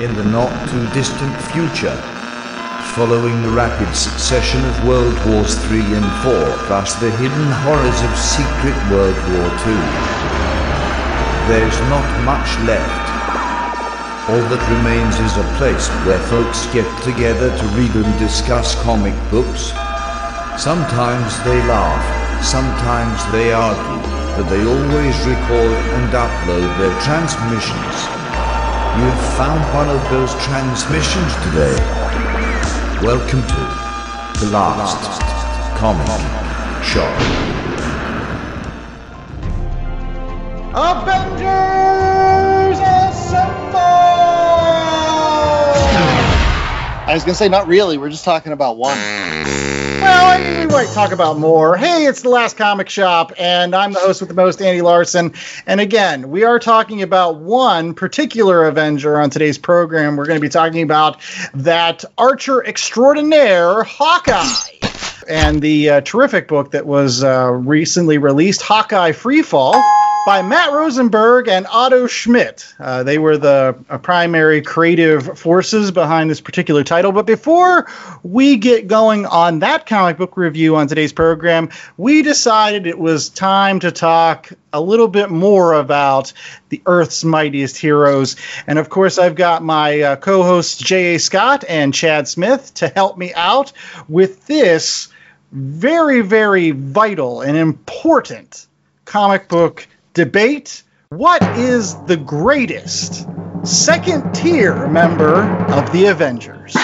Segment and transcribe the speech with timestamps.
[0.00, 1.94] in the not too distant future,
[2.94, 8.12] following the rapid succession of World Wars III and IV, plus the hidden horrors of
[8.14, 9.82] secret World War II.
[11.50, 13.06] There's not much left.
[14.30, 19.16] All that remains is a place where folks get together to read and discuss comic
[19.34, 19.74] books.
[20.54, 22.06] Sometimes they laugh,
[22.44, 24.02] sometimes they argue,
[24.38, 28.17] but they always record and upload their transmissions.
[28.96, 31.76] You've found one of those transmissions today.
[33.02, 35.20] Welcome to the last
[35.76, 36.08] comic
[36.82, 37.14] shop.
[40.74, 43.78] Avengers Assemble!
[47.06, 47.98] I was gonna say not really.
[47.98, 48.98] We're just talking about one.
[50.08, 51.76] Well, we might talk about more.
[51.76, 55.34] Hey, it's the last comic shop, and I'm the host with the most, Andy Larson.
[55.66, 60.16] And again, we are talking about one particular Avenger on today's program.
[60.16, 61.20] We're going to be talking about
[61.52, 64.78] that Archer extraordinaire, Hawkeye.
[65.28, 69.74] And the uh, terrific book that was uh, recently released, Hawkeye Freefall,
[70.28, 72.74] by Matt Rosenberg and Otto Schmidt.
[72.78, 77.12] Uh, they were the uh, primary creative forces behind this particular title.
[77.12, 77.90] But before
[78.22, 83.30] we get going on that comic book review on today's program, we decided it was
[83.30, 86.34] time to talk a little bit more about
[86.68, 88.36] the Earth's mightiest heroes.
[88.66, 91.20] And of course, I've got my uh, co hosts J.A.
[91.20, 93.72] Scott and Chad Smith to help me out
[94.10, 95.08] with this
[95.52, 98.66] very, very vital and important
[99.06, 99.88] comic book
[100.18, 100.82] debate.
[101.10, 103.24] What is the greatest
[103.62, 106.74] second tier member of the Avengers?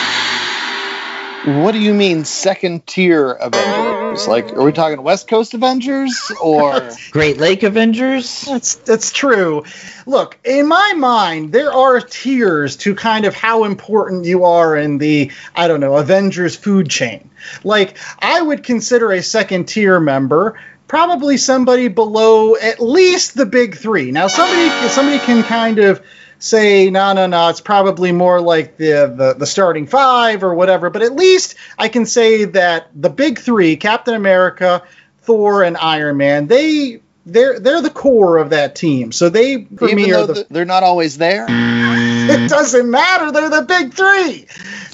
[1.44, 4.28] What do you mean second tier Avengers?
[4.28, 8.42] Like, are we talking West Coast Avengers or Great Lake Avengers?
[8.42, 9.64] That's that's true.
[10.06, 14.98] Look, in my mind, there are tiers to kind of how important you are in
[14.98, 17.30] the I don't know Avengers food chain.
[17.64, 20.56] Like, I would consider a second tier member
[20.89, 24.11] probably somebody below at least the big three.
[24.11, 26.02] Now, somebody somebody can kind of
[26.39, 30.90] say, no, no, no, it's probably more like the, the the starting five or whatever.
[30.90, 34.83] But at least I can say that the big three, Captain America,
[35.22, 39.12] Thor, and Iron Man, they they're they're the core of that team.
[39.12, 40.34] So they for even me though are the.
[40.34, 41.46] th- they're not always there?
[42.27, 43.30] It doesn't matter.
[43.33, 44.46] They're the big three.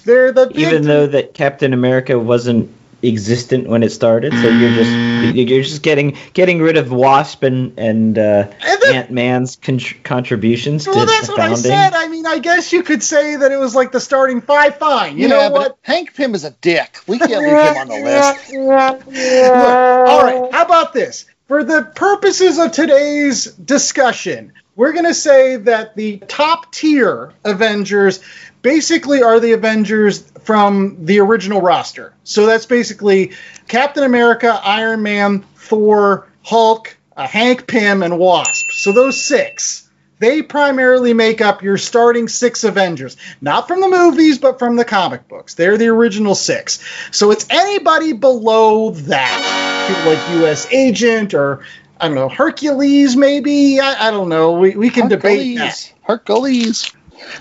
[0.05, 4.73] They're the big Even though that Captain America wasn't existent when it started, so you're
[4.73, 10.03] just you're just getting getting rid of Wasp and and uh, And Ant Man's contr
[10.03, 11.95] contributions Well, to that's the what I said.
[11.95, 14.77] I mean, I guess you could say that it was like the starting five.
[14.77, 15.17] Fine.
[15.17, 15.79] You yeah, know but what?
[15.83, 16.99] Hank Pym is a dick.
[17.07, 18.53] We can't leave him on the list.
[19.11, 20.53] Look, all right.
[20.53, 21.27] How about this?
[21.49, 28.21] For the purposes of today's discussion, we're going to say that the top tier Avengers
[28.63, 32.15] basically are the Avengers from the original roster.
[32.25, 33.33] So that's basically
[33.69, 38.71] Captain America, Iron Man, Thor, Hulk, uh, Hank Pym, and Wasp.
[38.73, 39.87] So those six.
[40.21, 43.17] They primarily make up your starting six Avengers.
[43.41, 45.55] Not from the movies, but from the comic books.
[45.55, 46.79] They're the original six.
[47.11, 49.87] So it's anybody below that.
[49.89, 50.71] People like U.S.
[50.71, 51.65] Agent or,
[51.99, 53.81] I don't know, Hercules, maybe?
[53.81, 54.53] I, I don't know.
[54.53, 55.95] We, we can debate that.
[56.03, 56.93] Hercules.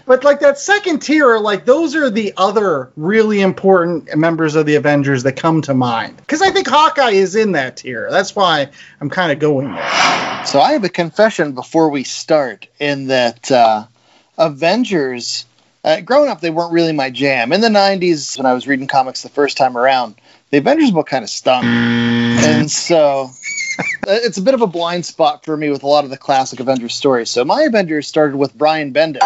[0.05, 4.75] But like that second tier, like those are the other really important members of the
[4.75, 6.17] Avengers that come to mind.
[6.17, 8.09] Because I think Hawkeye is in that tier.
[8.11, 8.69] That's why
[8.99, 10.45] I'm kind of going there.
[10.45, 13.85] So I have a confession before we start in that uh,
[14.37, 15.45] Avengers,
[15.83, 17.51] uh, growing up, they weren't really my jam.
[17.51, 20.15] In the 90s, when I was reading comics the first time around,
[20.49, 21.65] the Avengers book kind of stunk.
[21.65, 23.29] And so
[23.79, 26.17] uh, it's a bit of a blind spot for me with a lot of the
[26.17, 27.29] classic Avengers stories.
[27.29, 29.21] So my Avengers started with Brian Bendis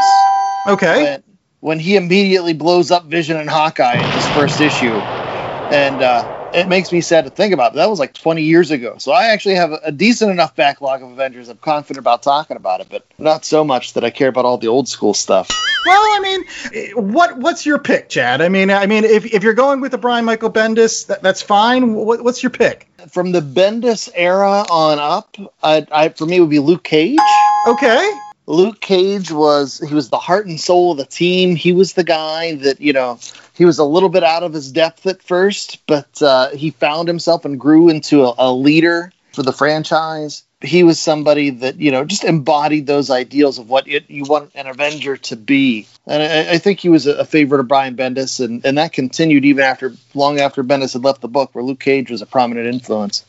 [0.68, 1.03] Okay.
[1.03, 1.24] when,
[1.59, 4.94] when he immediately blows up Vision and Hawkeye in his first issue.
[4.94, 7.74] And uh, it makes me sad to think about.
[7.74, 8.97] But that was like 20 years ago.
[8.97, 11.50] So I actually have a, decent enough backlog of Avengers.
[11.50, 14.57] I'm confident about talking about it, but not so much that I care about all
[14.57, 15.50] the old school stuff.
[15.85, 18.41] Well, I mean, what what's your pick, Chad?
[18.41, 21.41] I mean, I mean, if, if you're going with the Brian Michael Bendis, that, that's
[21.41, 21.93] fine.
[21.93, 22.87] What, what's your pick?
[23.09, 27.20] From the Bendis era on up, I, I, for me, it would be Luke Cage.
[27.67, 28.11] Okay.
[28.45, 31.55] Luke Cage was he was the heart and soul of the team.
[31.55, 33.19] He was the guy that you know
[33.53, 37.07] he was a little bit out of his depth at first, but uh, he found
[37.07, 40.43] himself and grew into a, a leader for the franchise.
[40.61, 44.51] He was somebody that you know just embodied those ideals of what it, you want
[44.55, 48.43] an Avenger to be, and I, I think he was a, favorite of Brian Bendis,
[48.43, 51.79] and, and that continued even after long after Bendis had left the book, where Luke
[51.79, 53.25] Cage was a prominent influence.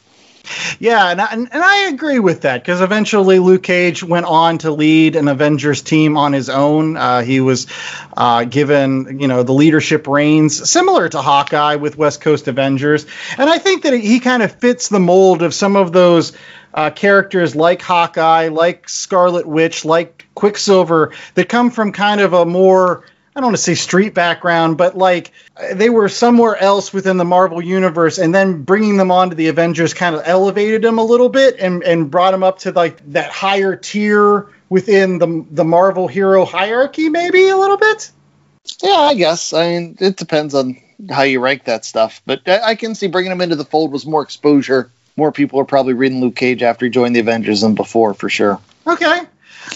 [0.78, 4.70] Yeah, and I, and I agree with that because eventually Luke Cage went on to
[4.70, 6.96] lead an Avengers team on his own.
[6.96, 7.66] Uh, he was
[8.16, 13.06] uh, given, you know, the leadership reins similar to Hawkeye with West Coast Avengers,
[13.38, 16.32] and I think that he kind of fits the mold of some of those
[16.74, 22.44] uh, characters like Hawkeye, like Scarlet Witch, like Quicksilver that come from kind of a
[22.44, 23.04] more
[23.36, 25.32] I don't want to say street background, but like
[25.72, 29.92] they were somewhere else within the Marvel universe, and then bringing them onto the Avengers
[29.92, 33.32] kind of elevated them a little bit and and brought them up to like that
[33.32, 38.12] higher tier within the the Marvel hero hierarchy, maybe a little bit.
[38.82, 39.52] Yeah, I guess.
[39.52, 43.08] I mean, it depends on how you rank that stuff, but I, I can see
[43.08, 44.90] bringing them into the fold was more exposure.
[45.16, 48.28] More people are probably reading Luke Cage after he joined the Avengers than before, for
[48.28, 48.60] sure.
[48.86, 49.20] Okay.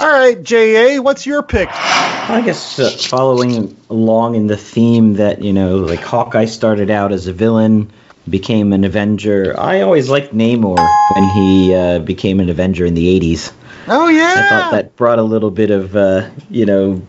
[0.00, 1.69] All right, JA, what's your pick?
[1.70, 7.11] I guess uh, following along in the theme that, you know, like Hawkeye started out
[7.11, 7.90] as a villain,
[8.29, 9.58] became an Avenger.
[9.58, 10.76] I always liked Namor
[11.14, 13.52] when he uh, became an Avenger in the 80s.
[13.88, 14.35] Oh yeah.
[14.37, 17.02] I thought that brought a little bit of, uh, you know,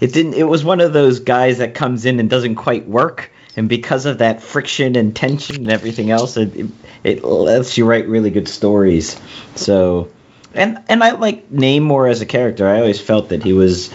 [0.00, 0.34] it didn't.
[0.34, 4.04] It was one of those guys that comes in and doesn't quite work, and because
[4.04, 6.66] of that friction and tension and everything else, it it,
[7.04, 9.20] it lets you write really good stories.
[9.54, 10.10] So,
[10.54, 12.66] and and I like Namor as a character.
[12.66, 13.90] I always felt that he was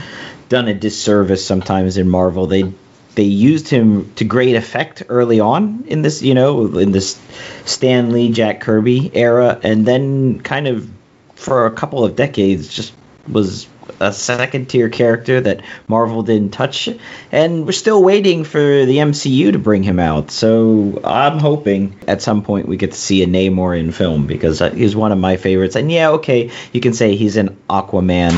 [0.49, 2.47] done a disservice sometimes in Marvel.
[2.47, 2.73] They
[3.15, 7.19] they used him to great effect early on in this, you know, in this
[7.65, 10.89] Stan Lee, Jack Kirby era, and then kind of
[11.35, 12.93] for a couple of decades just
[13.27, 13.67] was
[13.99, 16.89] a second tier character that Marvel didn't touch,
[17.31, 20.31] and we're still waiting for the MCU to bring him out.
[20.31, 24.59] So I'm hoping at some point we get to see a Namor in film because
[24.59, 25.75] he's one of my favorites.
[25.75, 28.31] And yeah, okay, you can say he's an Aquaman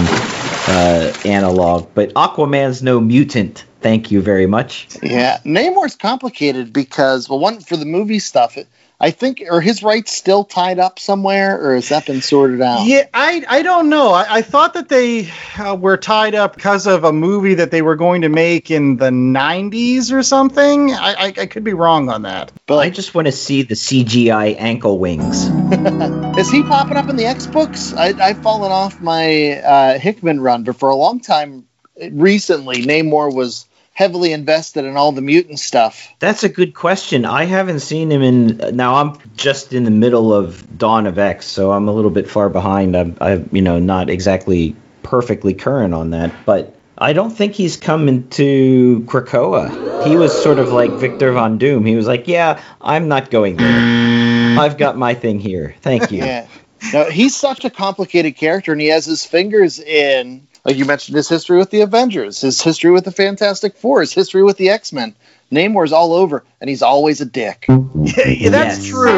[0.67, 3.65] uh, analog, but Aquaman's no mutant.
[3.81, 4.87] Thank you very much.
[5.01, 8.57] Yeah, Namor's complicated because well, one for the movie stuff.
[8.57, 8.67] It,
[9.01, 12.85] I think are his rights still tied up somewhere, or has that been sorted out?
[12.85, 14.11] Yeah, I I don't know.
[14.11, 15.27] I, I thought that they
[15.57, 18.97] uh, were tied up because of a movie that they were going to make in
[18.97, 20.91] the '90s or something.
[20.91, 22.51] I I, I could be wrong on that.
[22.67, 25.47] But I just want to see the CGI ankle wings.
[26.37, 27.93] Is he popping up in the X books?
[27.95, 31.67] I, I've fallen off my uh, Hickman run, but for a long time
[32.11, 36.07] recently, Namor was heavily invested in all the mutant stuff?
[36.19, 37.25] That's a good question.
[37.25, 38.75] I haven't seen him in.
[38.75, 42.29] Now I'm just in the middle of Dawn of X, so I'm a little bit
[42.29, 42.95] far behind.
[42.95, 47.77] I'm, I'm you know, not exactly perfectly current on that, but I don't think he's
[47.77, 50.05] come into Krakoa.
[50.05, 51.85] He was sort of like Victor Von Doom.
[51.85, 54.59] He was like, "Yeah, I'm not going there.
[54.59, 55.75] I've got my thing here.
[55.81, 56.47] Thank you." yeah.
[56.93, 61.15] No, he's such a complicated character, and he has his fingers in like you mentioned
[61.15, 64.69] his history with the Avengers, his history with the Fantastic Four, his history with the
[64.69, 65.15] X Men.
[65.51, 67.65] Namor's all over, and he's always a dick.
[67.67, 68.87] Yeah, yeah that's yes.
[68.87, 69.09] true.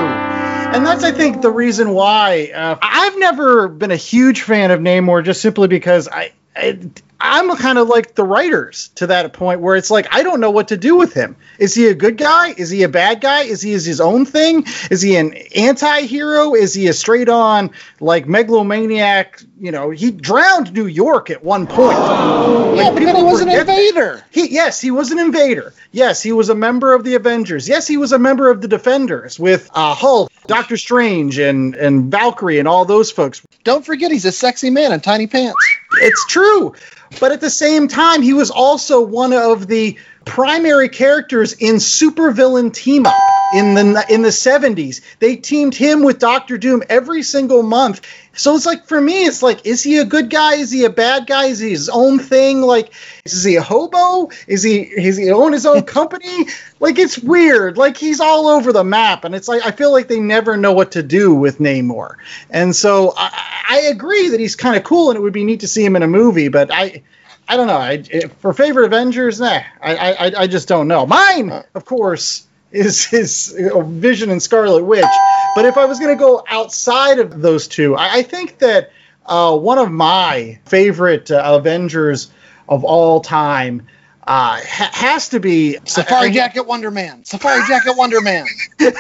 [0.73, 4.79] And that's, I think, the reason why uh, I've never been a huge fan of
[4.79, 9.61] Namor, just simply because I, I I'm kind of like the writers to that point
[9.61, 11.37] where it's like I don't know what to do with him.
[11.57, 12.49] Is he a good guy?
[12.49, 13.43] Is he a bad guy?
[13.43, 14.65] Is he is his own thing?
[14.91, 16.53] Is he an anti-hero?
[16.53, 17.71] Is he a straight on
[18.01, 19.41] like megalomaniac?
[19.57, 21.97] You know, he drowned New York at one point.
[21.97, 24.21] Like, yeah, but he was an invader.
[24.29, 25.73] He yes, he was an invader.
[25.93, 27.69] Yes, he was a member of the Avengers.
[27.69, 32.11] Yes, he was a member of the Defenders with uh, Hulk, Doctor Strange, and and
[32.11, 33.41] Valkyrie and all those folks.
[33.63, 35.57] Don't forget, he's a sexy man in tiny pants.
[36.01, 36.73] It's true.
[37.19, 42.73] But at the same time, he was also one of the primary characters in supervillain
[42.73, 43.13] team up
[43.53, 45.01] in the in the 70s.
[45.19, 48.01] They teamed him with Doctor Doom every single month.
[48.35, 50.55] So it's like for me, it's like, is he a good guy?
[50.55, 51.45] Is he a bad guy?
[51.45, 52.61] Is he his own thing?
[52.61, 52.91] Like,
[53.25, 54.31] is he a hobo?
[54.47, 56.47] Is he is he own his own company?
[56.79, 57.77] like it's weird.
[57.77, 60.73] Like he's all over the map, and it's like I feel like they never know
[60.73, 62.15] what to do with Namor.
[62.49, 65.61] And so I, I agree that he's kind of cool, and it would be neat
[65.61, 66.49] to see him in a movie.
[66.49, 67.03] But I
[67.47, 67.77] I don't know.
[67.77, 68.01] I,
[68.39, 71.05] for favorite Avengers, nah, I, I, I just don't know.
[71.05, 71.63] Mine, uh.
[71.75, 75.05] of course, is his Vision and Scarlet Witch.
[75.55, 78.91] But if I was going to go outside of those two, I, I think that
[79.25, 82.31] uh, one of my favorite uh, Avengers
[82.67, 83.87] of all time
[84.25, 87.23] uh, ha- has to be Safari Jacket Wonder Man.
[87.23, 88.45] Safari Jacket Wonder Man.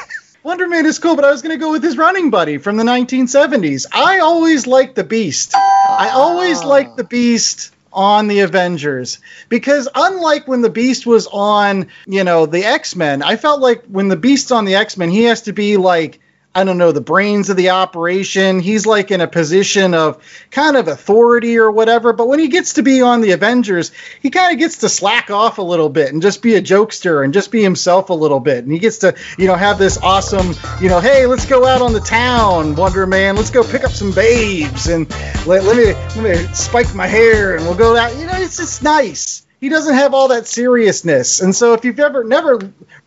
[0.43, 2.75] Wonder Man is cool, but I was going to go with his running buddy from
[2.75, 3.85] the 1970s.
[3.93, 5.55] I always liked the Beast.
[5.55, 9.19] I always liked the Beast on the Avengers.
[9.49, 14.07] Because unlike when the Beast was on, you know, the X-Men, I felt like when
[14.07, 16.19] the Beast's on the X-Men, he has to be like
[16.55, 18.59] I don't know, the brains of the operation.
[18.59, 22.13] He's like in a position of kind of authority or whatever.
[22.13, 23.91] But when he gets to be on the Avengers,
[24.21, 27.23] he kind of gets to slack off a little bit and just be a jokester
[27.23, 28.63] and just be himself a little bit.
[28.63, 31.81] And he gets to, you know, have this awesome, you know, hey, let's go out
[31.81, 33.35] on the town, Wonder Man.
[33.35, 35.09] Let's go pick up some babes and
[35.47, 38.15] let, let me let me spike my hair and we'll go out.
[38.15, 41.39] You know, it's just nice he doesn't have all that seriousness.
[41.39, 42.59] And so if you've ever never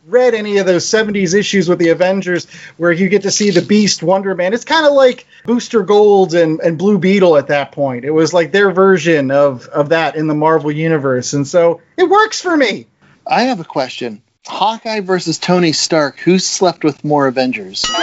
[0.06, 2.46] read any of those 70s issues with the Avengers
[2.78, 6.32] where you get to see the Beast, Wonder Man, it's kind of like Booster Gold
[6.32, 8.06] and, and Blue Beetle at that point.
[8.06, 11.34] It was like their version of, of that in the Marvel universe.
[11.34, 12.86] And so it works for me.
[13.26, 14.22] I have a question.
[14.46, 16.20] Hawkeye versus Tony Stark.
[16.20, 17.84] Who slept with more Avengers?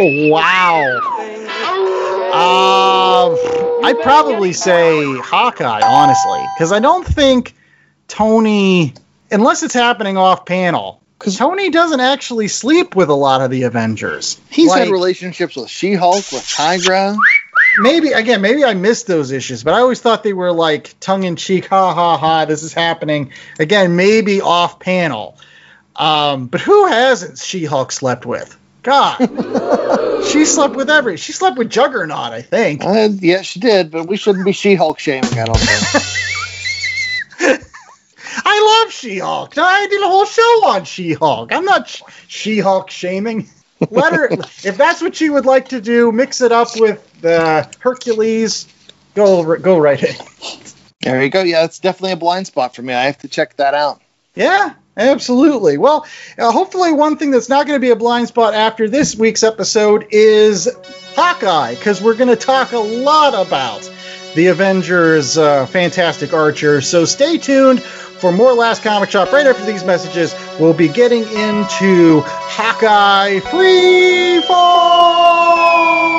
[0.00, 1.17] Oh, wow.
[2.40, 3.34] Uh,
[3.84, 7.54] I'd probably say Hawkeye, honestly, because I don't think
[8.06, 8.94] Tony,
[9.30, 13.64] unless it's happening off panel, because Tony doesn't actually sleep with a lot of the
[13.64, 14.40] Avengers.
[14.50, 17.16] He's Like, had relationships with She-Hulk, with Tigra.
[17.80, 21.24] maybe again, maybe I missed those issues, but I always thought they were like tongue
[21.24, 23.32] in cheek, ha ha ha, this is happening.
[23.58, 25.36] Again, maybe off panel.
[25.96, 28.56] Um, but who hasn't She Hulk slept with?
[28.82, 29.18] God,
[30.26, 31.16] she slept with every.
[31.16, 32.84] She slept with Juggernaut, I think.
[32.84, 35.38] Uh, yeah, she did, but we shouldn't be She-Hulk shaming.
[35.38, 36.04] I don't think.
[38.44, 39.54] I love She Hulk.
[39.56, 41.52] I did a whole show on She Hulk.
[41.52, 43.48] I'm not She Hulk shaming.
[43.90, 47.68] Let her, if that's what she would like to do, mix it up with the
[47.78, 48.66] Hercules.
[49.14, 50.14] Go, go right in.
[51.00, 51.42] there you go.
[51.42, 52.94] Yeah, it's definitely a blind spot for me.
[52.94, 54.00] I have to check that out.
[54.34, 55.78] Yeah, absolutely.
[55.78, 59.16] Well, uh, hopefully, one thing that's not going to be a blind spot after this
[59.16, 60.68] week's episode is
[61.14, 63.90] Hawkeye, because we're going to talk a lot about
[64.34, 66.80] the Avengers' uh, Fantastic Archer.
[66.80, 69.32] So stay tuned for more Last Comic Shop.
[69.32, 76.17] Right after these messages, we'll be getting into Hawkeye Free Fall.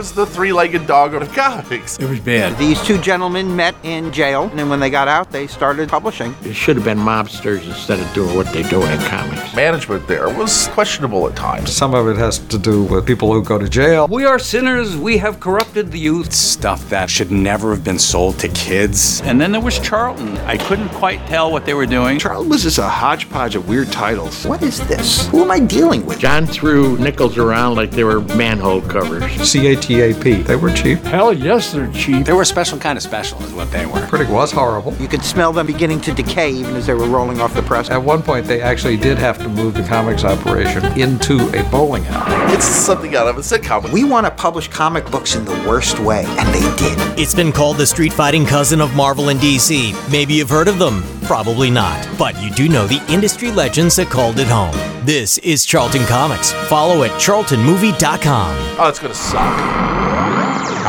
[0.00, 1.98] Was the three-legged dog of comics.
[1.98, 2.56] It was bad.
[2.56, 6.34] These two gentlemen met in jail, and then when they got out, they started publishing.
[6.42, 9.39] It should have been mobsters instead of doing what they do in comics.
[9.54, 11.72] Management there was questionable at times.
[11.72, 14.06] Some of it has to do with people who go to jail.
[14.06, 16.32] We are sinners, we have corrupted the youth.
[16.32, 19.20] Stuff that should never have been sold to kids.
[19.22, 20.38] And then there was Charlton.
[20.38, 22.20] I couldn't quite tell what they were doing.
[22.20, 24.46] Charlton was just a hodgepodge of weird titles.
[24.46, 25.26] What is this?
[25.28, 26.20] Who am I dealing with?
[26.20, 29.24] John threw nickels around like they were manhole covers.
[29.24, 30.46] CATAP.
[30.46, 31.00] They were cheap.
[31.00, 32.24] Hell yes, they're cheap.
[32.24, 34.06] They were a special kind of special, is what they were.
[34.06, 34.94] Critic was horrible.
[34.94, 37.90] You could smell them beginning to decay even as they were rolling off the press.
[37.90, 42.04] At one point, they actually did have to move the comics operation into a bowling
[42.06, 42.54] alley.
[42.54, 43.90] It's something out of a sitcom.
[43.92, 47.18] We want to publish comic books in the worst way, and they did.
[47.18, 49.92] It's been called the street fighting cousin of Marvel and DC.
[50.10, 52.08] Maybe you've heard of them, probably not.
[52.18, 54.74] But you do know the industry legends that called it home.
[55.04, 56.52] This is Charlton Comics.
[56.68, 58.56] Follow at charltonmovie.com.
[58.78, 59.89] Oh, it's gonna suck.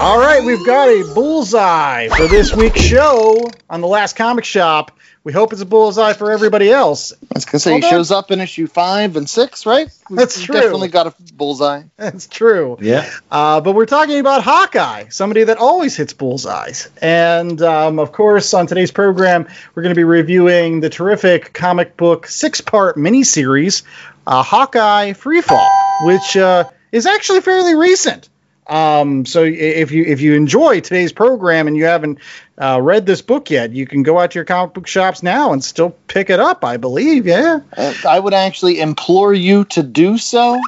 [0.01, 4.97] All right, we've got a bullseye for this week's show on the Last Comic Shop.
[5.23, 7.13] We hope it's a bullseye for everybody else.
[7.13, 9.89] I was gonna say Hold he shows up in issue five and six, right?
[10.09, 10.55] We- That's we true.
[10.55, 11.83] Definitely got a bullseye.
[11.97, 12.79] That's true.
[12.81, 13.07] Yeah.
[13.29, 16.89] Uh, but we're talking about Hawkeye, somebody that always hits bullseyes.
[16.99, 21.95] And um, of course, on today's program, we're going to be reviewing the terrific comic
[21.95, 23.83] book six part miniseries,
[24.25, 25.69] uh, Hawkeye Freefall,
[26.07, 28.29] which uh, is actually fairly recent.
[28.67, 32.19] Um, so if you if you enjoy today's program and you haven't
[32.57, 35.51] uh, read this book yet, you can go out to your comic book shops now
[35.51, 36.63] and still pick it up.
[36.63, 37.61] I believe, yeah.
[37.75, 40.59] Uh, I would actually implore you to do so.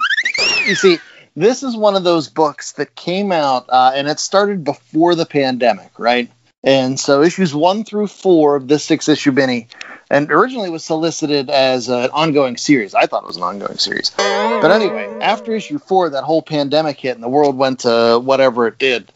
[0.66, 0.98] You see,
[1.36, 5.26] this is one of those books that came out, uh, and it started before the
[5.26, 6.30] pandemic, right?
[6.64, 9.68] And so issues one through four of this six issue mini,
[10.13, 12.93] and originally was solicited as an ongoing series.
[12.93, 14.12] I thought it was an ongoing series.
[14.12, 18.67] But anyway, after issue four, that whole pandemic hit and the world went to whatever
[18.67, 19.12] it did.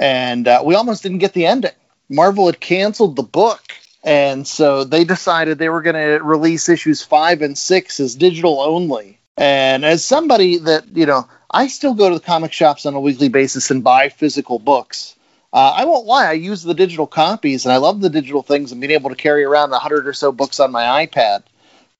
[0.00, 1.70] And uh, we almost didn't get the ending.
[2.08, 3.60] Marvel had canceled the book.
[4.02, 8.60] And so they decided they were going to release issues five and six as digital
[8.60, 9.20] only.
[9.36, 13.00] And as somebody that, you know, I still go to the comic shops on a
[13.00, 15.14] weekly basis and buy physical books.
[15.52, 18.72] Uh, I won't lie, I use the digital copies and I love the digital things
[18.72, 21.42] and being able to carry around a hundred or so books on my iPad.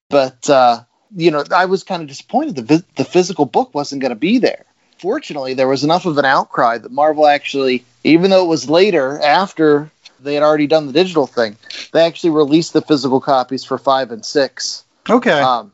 [0.09, 4.01] But, uh, you know, I was kind of disappointed the, vi- the physical book wasn't
[4.01, 4.65] going to be there.
[4.99, 9.21] Fortunately, there was enough of an outcry that Marvel actually, even though it was later
[9.21, 9.91] after
[10.21, 11.57] they had already done the digital thing,
[11.93, 15.41] they actually released the physical copies for five and six Okay.
[15.41, 15.73] um,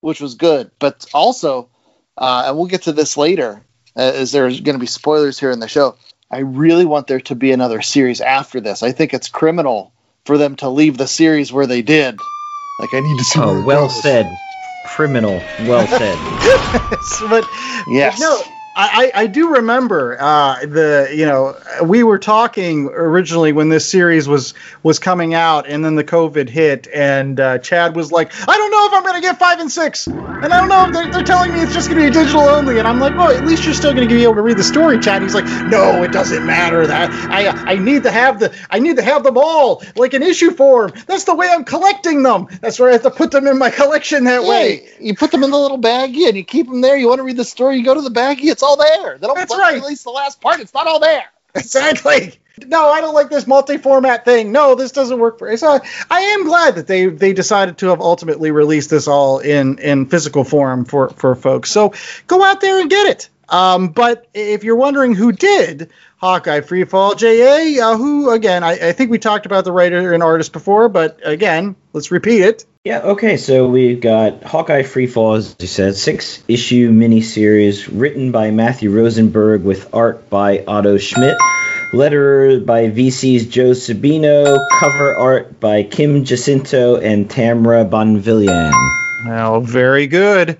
[0.00, 0.70] which was good.
[0.78, 1.68] But also,
[2.16, 3.62] uh, and we'll get to this later,
[3.96, 5.96] uh, as there's going to be spoilers here in the show.
[6.30, 8.82] I really want there to be another series after this.
[8.82, 9.92] I think it's criminal
[10.24, 12.18] for them to leave the series where they did.
[12.80, 13.38] Like I need to see.
[13.40, 14.02] Oh, well goes.
[14.02, 14.26] said.
[14.84, 15.40] criminal.
[15.66, 16.16] Well said.
[17.30, 17.44] but
[17.88, 18.18] Yes.
[18.20, 18.40] no,
[18.78, 24.28] I, I do remember uh, the you know we were talking originally when this series
[24.28, 24.52] was
[24.82, 28.70] was coming out, and then the COVID hit, and uh, Chad was like, I don't
[28.70, 31.10] know if I'm going to get five and six, and I don't know if they're,
[31.10, 33.46] they're telling me it's just going to be digital only, and I'm like, well, at
[33.46, 35.22] least you're still going to be able to read the story, Chad.
[35.22, 38.96] He's like, no, it doesn't matter that I I need to have the I need
[38.96, 40.92] to have them all like an issue form.
[41.06, 42.48] That's the way I'm collecting them.
[42.60, 44.88] That's where I have to put them in my collection that way.
[45.00, 46.96] You put them in the little baggie and you keep them there.
[46.96, 48.50] You want to read the story, you go to the baggie.
[48.50, 49.18] It's all there.
[49.18, 49.80] They don't That's right.
[49.80, 50.60] release the last part.
[50.60, 51.24] It's not all there.
[51.54, 52.34] Exactly.
[52.66, 54.52] No, I don't like this multi-format thing.
[54.52, 55.54] No, this doesn't work for.
[55.56, 55.80] So
[56.10, 60.06] I am glad that they they decided to have ultimately released this all in in
[60.06, 61.70] physical form for for folks.
[61.70, 61.94] So
[62.26, 63.28] go out there and get it.
[63.48, 68.92] Um, but if you're wondering who did Hawkeye Freefall, JA, uh, who again, I, I
[68.92, 72.66] think we talked about the writer and artist before, but again, let's repeat it.
[72.86, 78.52] Yeah, okay, so we've got Hawkeye Freefall, as you said, six issue miniseries written by
[78.52, 81.36] Matthew Rosenberg with art by Otto Schmidt,
[81.92, 88.70] letterer by VC's Joe Sabino, cover art by Kim Jacinto and Tamra Bonvillain.
[89.24, 90.56] Well, very good.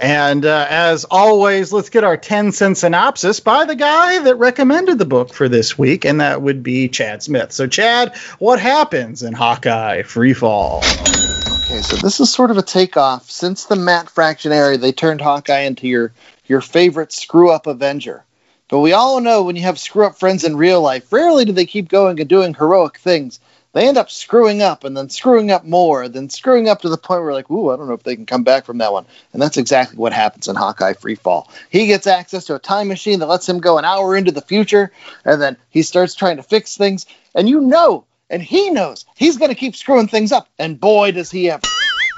[0.00, 4.98] And uh, as always, let's get our 10 cent synopsis by the guy that recommended
[4.98, 7.52] the book for this week, and that would be Chad Smith.
[7.52, 11.47] So, Chad, what happens in Hawkeye Freefall?
[11.68, 13.30] Okay, so this is sort of a takeoff.
[13.30, 16.12] Since the Matt Fraction era, they turned Hawkeye into your
[16.46, 18.24] your favorite screw up Avenger.
[18.68, 21.52] But we all know when you have screw up friends in real life, rarely do
[21.52, 23.38] they keep going and doing heroic things.
[23.74, 26.96] They end up screwing up and then screwing up more, then screwing up to the
[26.96, 29.04] point where like, ooh, I don't know if they can come back from that one.
[29.34, 31.50] And that's exactly what happens in Hawkeye Freefall.
[31.68, 34.40] He gets access to a time machine that lets him go an hour into the
[34.40, 34.90] future,
[35.22, 37.04] and then he starts trying to fix things.
[37.34, 40.48] And you know, and he knows he's going to keep screwing things up.
[40.58, 41.62] And boy, does he ever!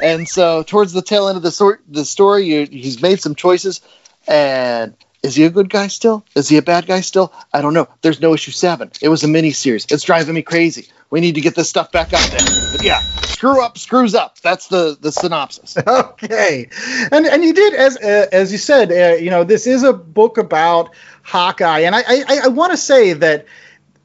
[0.03, 3.35] And so, towards the tail end of the, sor- the story, you, he's made some
[3.35, 3.81] choices.
[4.27, 6.25] And is he a good guy still?
[6.35, 7.33] Is he a bad guy still?
[7.53, 7.89] I don't know.
[8.01, 8.91] There's no issue seven.
[9.03, 9.87] It was a mini series.
[9.91, 10.89] It's driving me crazy.
[11.11, 12.71] We need to get this stuff back up there.
[12.73, 13.01] But yeah,
[13.41, 14.39] screw up, screws up.
[14.41, 15.77] That's the the synopsis.
[15.87, 16.69] Okay,
[17.11, 19.93] and and you did as uh, as you said, uh, you know, this is a
[19.93, 20.91] book about
[21.23, 23.47] Hawkeye, and I I, I want to say that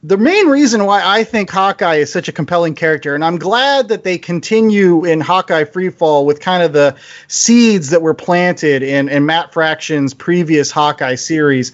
[0.02, 3.88] the main reason why I think Hawkeye is such a compelling character, and I'm glad
[3.88, 6.96] that they continue in Hawkeye Freefall with kind of the
[7.28, 11.72] seeds that were planted in, in Matt Fraction's previous Hawkeye series.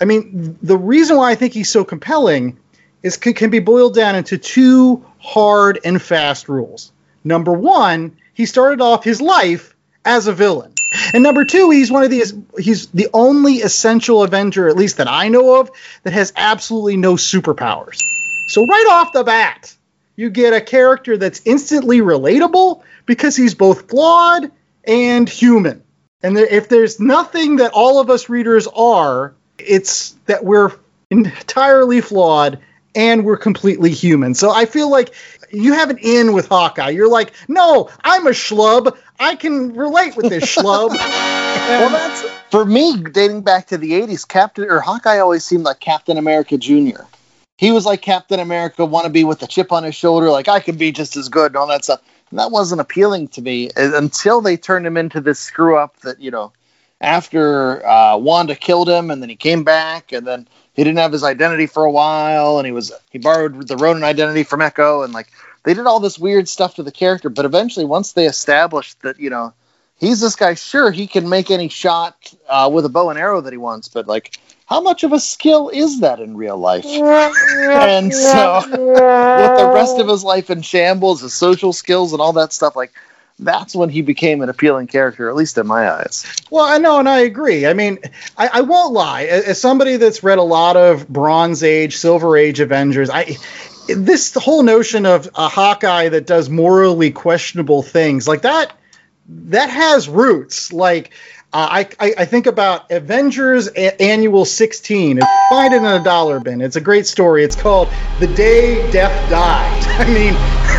[0.00, 2.58] I mean, the reason why I think he's so compelling
[3.02, 6.92] is can, can be boiled down into two hard and fast rules.
[7.24, 10.71] Number one, he started off his life as a villain.
[11.12, 12.34] And number two, he's one of these.
[12.58, 15.70] He's the only essential Avenger, at least that I know of,
[16.02, 17.98] that has absolutely no superpowers.
[18.48, 19.74] So right off the bat,
[20.16, 24.50] you get a character that's instantly relatable because he's both flawed
[24.84, 25.82] and human.
[26.22, 30.72] And there, if there's nothing that all of us readers are, it's that we're
[31.10, 32.58] entirely flawed
[32.94, 34.34] and we're completely human.
[34.34, 35.14] So I feel like
[35.52, 36.90] you have an in with Hawkeye.
[36.90, 38.96] You're like, no, I'm a schlub.
[39.18, 40.88] I can relate with this schlub.
[40.94, 42.96] well, that's for me.
[42.96, 47.06] Dating back to the '80s, Captain or Hawkeye always seemed like Captain America Junior.
[47.58, 50.78] He was like Captain America wannabe with a chip on his shoulder, like I could
[50.78, 52.02] be just as good and all that stuff.
[52.30, 56.00] And that wasn't appealing to me uh, until they turned him into this screw up
[56.00, 56.52] that you know.
[57.00, 61.12] After uh, Wanda killed him, and then he came back, and then he didn't have
[61.12, 65.02] his identity for a while, and he was he borrowed the Ronin identity from Echo,
[65.02, 65.28] and like
[65.64, 67.28] they did all this weird stuff to the character.
[67.28, 69.52] But eventually, once they established that you know
[69.98, 73.40] he's this guy, sure he can make any shot uh, with a bow and arrow
[73.40, 76.86] that he wants, but like how much of a skill is that in real life?
[76.86, 82.32] and so with the rest of his life in shambles, his social skills and all
[82.32, 82.92] that stuff, like
[83.44, 86.24] that's when he became an appealing character, at least in my eyes.
[86.50, 87.66] Well, I know, and I agree.
[87.66, 87.98] I mean,
[88.36, 89.24] I, I won't lie.
[89.24, 93.36] As, as somebody that's read a lot of Bronze Age, Silver Age Avengers, I
[93.88, 98.72] this whole notion of a Hawkeye that does morally questionable things like that
[99.26, 100.72] that has roots.
[100.72, 101.12] Like
[101.52, 105.20] uh, I, I, I think about Avengers a- Annual 16.
[105.50, 106.60] Find it in a dollar bin.
[106.62, 107.44] It's a great story.
[107.44, 109.84] It's called The Day Death Died.
[109.98, 110.34] I mean,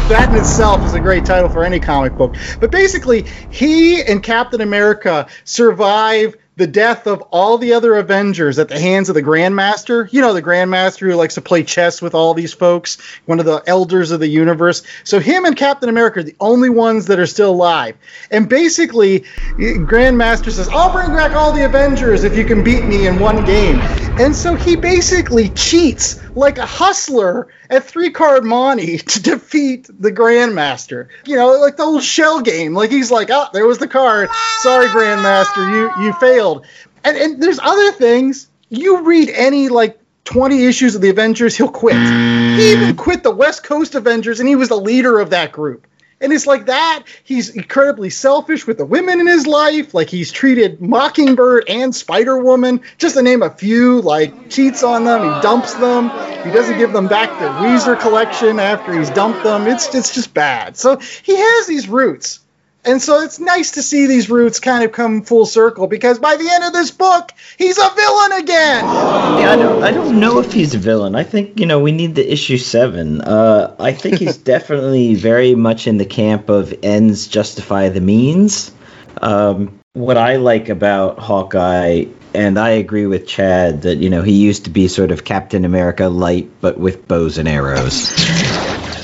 [0.08, 2.36] that in itself is a great title for any comic book.
[2.60, 8.70] But basically, he and Captain America survive the death of all the other Avengers at
[8.70, 10.12] the hands of the Grandmaster.
[10.12, 13.46] You know, the Grandmaster who likes to play chess with all these folks, one of
[13.46, 14.84] the elders of the universe.
[15.04, 17.98] So him and Captain America are the only ones that are still alive.
[18.30, 19.22] And basically,
[19.58, 23.44] Grandmaster says, I'll bring back all the Avengers if you can beat me in one
[23.46, 23.80] game.
[24.20, 30.12] And so he basically cheats like a hustler at three card Monty to defeat the
[30.12, 31.08] Grandmaster.
[31.26, 32.74] You know, like the old shell game.
[32.74, 34.30] Like he's like, oh, there was the card.
[34.60, 36.66] Sorry, Grandmaster, you you failed.
[37.04, 38.48] And and there's other things.
[38.70, 41.96] You read any like 20 issues of the Avengers, he'll quit.
[41.96, 45.86] He even quit the West Coast Avengers, and he was the leader of that group.
[46.24, 47.04] And it's like that.
[47.24, 49.94] He's incredibly selfish with the women in his life.
[49.94, 55.04] Like he's treated Mockingbird and Spider Woman, just to name a few, like cheats on
[55.04, 55.22] them.
[55.22, 56.10] He dumps them.
[56.44, 59.68] He doesn't give them back their Weezer collection after he's dumped them.
[59.68, 60.78] It's it's just bad.
[60.78, 62.40] So he has these roots.
[62.86, 66.36] And so it's nice to see these roots kind of come full circle because by
[66.36, 68.84] the end of this book, he's a villain again.
[68.84, 71.16] Yeah, I don't, I don't know if he's a villain.
[71.16, 73.22] I think you know we need the issue seven.
[73.22, 78.74] Uh, I think he's definitely very much in the camp of ends justify the means.
[79.22, 84.34] Um, what I like about Hawkeye, and I agree with Chad that you know he
[84.34, 88.12] used to be sort of Captain America light, but with bows and arrows.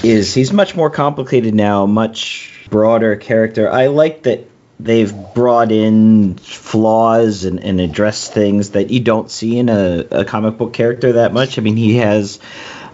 [0.03, 3.69] Is he's much more complicated now, much broader character.
[3.69, 9.57] I like that they've brought in flaws and, and addressed things that you don't see
[9.57, 11.57] in a, a comic book character that much.
[11.57, 12.39] I mean, he has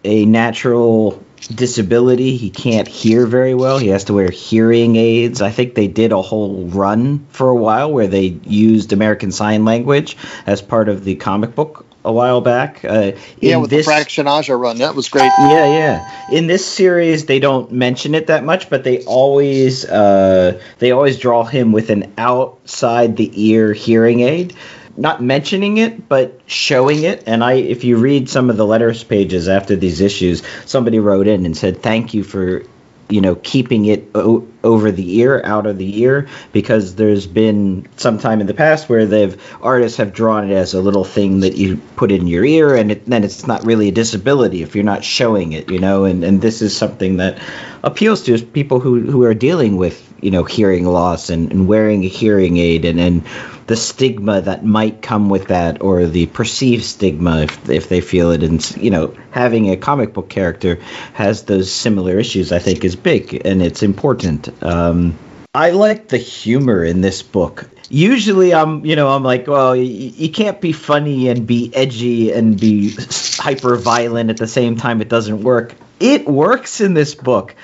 [0.03, 2.37] a natural disability.
[2.37, 3.77] He can't hear very well.
[3.77, 5.41] He has to wear hearing aids.
[5.41, 9.65] I think they did a whole run for a while where they used American Sign
[9.65, 12.85] Language as part of the comic book a while back.
[12.85, 15.37] Uh, yeah, with this, the Frank Sinatra run, that was great.
[15.37, 16.07] Yeah, yeah.
[16.27, 21.17] In this series, they don't mention it that much, but they always uh, they always
[21.17, 24.55] draw him with an outside the ear hearing aid.
[24.97, 27.23] Not mentioning it, but showing it.
[27.27, 31.27] And I, if you read some of the letters pages after these issues, somebody wrote
[31.27, 32.63] in and said, "Thank you for
[33.09, 37.87] you know keeping it o- over the ear out of the ear because there's been
[37.97, 41.41] some time in the past where they've artists have drawn it as a little thing
[41.41, 44.75] that you put in your ear and it, then it's not really a disability if
[44.75, 47.39] you're not showing it you know and, and this is something that
[47.86, 52.04] appeals to people who, who are dealing with you know hearing loss and, and wearing
[52.04, 53.24] a hearing aid and, and
[53.67, 58.32] the stigma that might come with that or the perceived stigma if, if they feel
[58.32, 58.43] it.
[58.43, 60.80] And you know having a comic book character
[61.13, 64.50] has those similar issues i think is big and it's important.
[64.63, 65.17] Um,
[65.54, 67.69] i like the humor in this book.
[67.89, 72.32] Usually i'm you know i'm like well you, you can't be funny and be edgy
[72.32, 72.95] and be
[73.38, 75.02] hyper violent at the same time.
[75.02, 77.55] It doesn't work it works in this book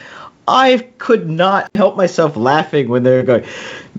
[0.47, 3.45] I could not help myself laughing when they're going,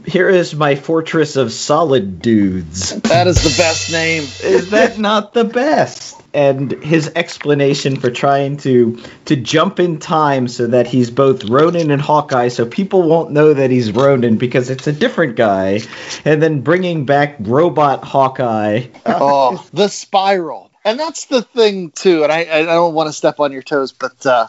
[0.06, 3.00] Here is my fortress of solid dudes.
[3.02, 4.22] That is the best name.
[4.42, 6.20] is that not the best?
[6.34, 11.90] And his explanation for trying to to jump in time so that he's both Ronin
[11.90, 15.80] and Hawkeye, so people won't know that he's Ronin because it's a different guy,
[16.24, 18.86] and then bringing back robot Hawkeye.
[19.06, 22.24] oh, the spiral, and that's the thing too.
[22.24, 24.46] And I, I don't want to step on your toes, but uh,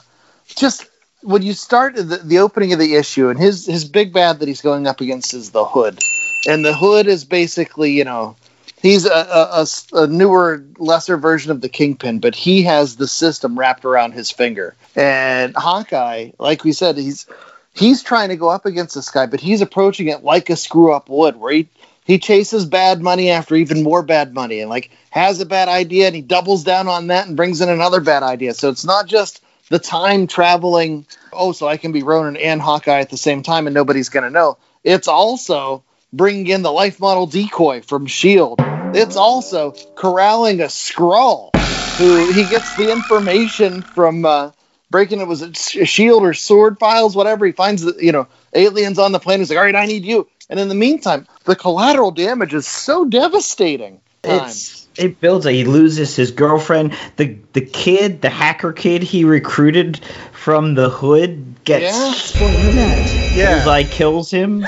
[0.48, 0.88] just
[1.22, 4.48] when you start the, the opening of the issue, and his his big bad that
[4.48, 6.00] he's going up against is the Hood,
[6.48, 8.36] and the Hood is basically you know
[8.84, 13.58] he's a, a, a, newer, lesser version of the Kingpin, but he has the system
[13.58, 14.76] wrapped around his finger.
[14.96, 17.26] And Hawkeye, like we said, he's
[17.74, 20.94] he's trying to go up against this guy, but he's approaching it like a screw
[20.94, 21.70] up would, where he
[22.06, 26.08] he chases bad money after even more bad money, and like has a bad idea,
[26.08, 28.54] and he doubles down on that and brings in another bad idea.
[28.54, 33.00] So it's not just the time traveling, oh, so I can be Ronin and Hawkeye
[33.00, 34.58] at the same time and nobody's going to know.
[34.84, 38.64] It's also bringing in the life model decoy from S.H.I.E.L.D.
[39.00, 41.52] It's also corralling a Skrull
[41.98, 44.52] who he gets the information from uh,
[44.92, 47.46] breaking it was a shield or sword files, whatever.
[47.46, 49.40] He finds the you know aliens on the planet.
[49.42, 50.28] He's like, all right, I need you.
[50.50, 54.02] And in the meantime, the collateral damage is so devastating.
[54.24, 55.46] It's it builds.
[55.46, 56.96] He loses his girlfriend.
[57.18, 60.00] The the kid, the hacker kid he recruited
[60.32, 63.36] from the hood gets yeah.
[63.36, 63.56] yeah.
[63.56, 64.66] Bullseye kills him.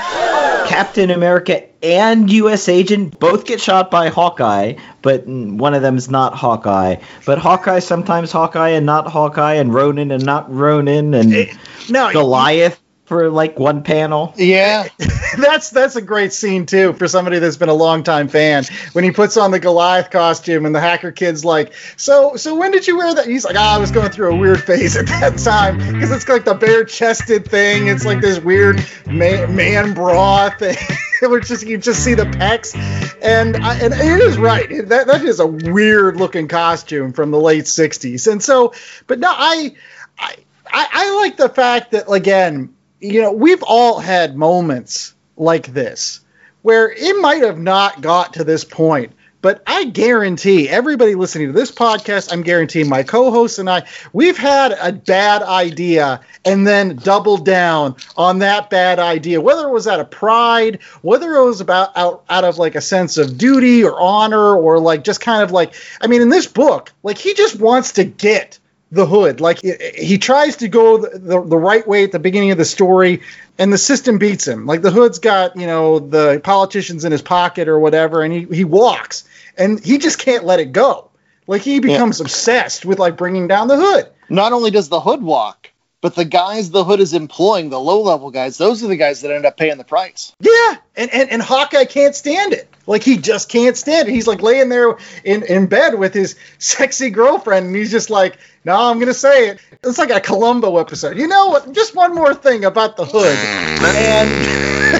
[0.66, 2.68] Captain America and U.S.
[2.68, 6.96] Agent both get shot by Hawkeye, but one of them is not Hawkeye.
[7.24, 11.56] But Hawkeye sometimes Hawkeye and not Hawkeye, and Ronin and not Ronin, and it,
[11.88, 14.34] no, Goliath for like one panel.
[14.36, 14.88] Yeah.
[15.38, 18.64] that's that's a great scene too for somebody that's been a long time fan.
[18.92, 22.72] When he puts on the Goliath costume and the hacker kid's like, "So so when
[22.72, 25.06] did you wear that?" He's like, oh, "I was going through a weird phase at
[25.06, 27.86] that time because it's like the bare-chested thing.
[27.86, 30.76] It's like this weird man, man bra thing."
[31.22, 32.76] Which just you just see the pecs,
[33.22, 34.68] and I, and it is right.
[34.88, 38.74] That that is a weird looking costume from the late '60s, and so,
[39.06, 39.74] but no, I,
[40.18, 40.36] I,
[40.70, 46.20] I like the fact that again, you know, we've all had moments like this
[46.62, 51.52] where it might have not got to this point, but I guarantee everybody listening to
[51.52, 56.96] this podcast, I'm guaranteeing my co-hosts and I, we've had a bad idea and then
[56.96, 61.60] doubled down on that bad idea, whether it was out of pride, whether it was
[61.60, 65.44] about out, out of like a sense of duty or honor, or like just kind
[65.44, 68.58] of like, I mean, in this book, like he just wants to get
[68.90, 69.40] the hood.
[69.40, 72.64] Like he, tries to go the, the, the, right way at the beginning of the
[72.64, 73.22] story,
[73.58, 74.66] and the system beats him.
[74.66, 78.44] Like the hood's got you know the politicians in his pocket or whatever, and he
[78.44, 79.24] he walks,
[79.56, 81.10] and he just can't let it go.
[81.46, 82.24] Like he becomes yeah.
[82.24, 84.08] obsessed with like bringing down the hood.
[84.28, 85.70] Not only does the hood walk,
[86.06, 89.22] but the guys the hood is employing, the low level guys, those are the guys
[89.22, 90.32] that end up paying the price.
[90.38, 92.72] Yeah, and, and and Hawkeye can't stand it.
[92.86, 94.12] Like he just can't stand it.
[94.12, 98.38] He's like laying there in, in bed with his sexy girlfriend, and he's just like,
[98.64, 101.18] "No, I'm gonna say it." It's like a Columbo episode.
[101.18, 101.72] You know what?
[101.72, 104.30] Just one more thing about the hood, and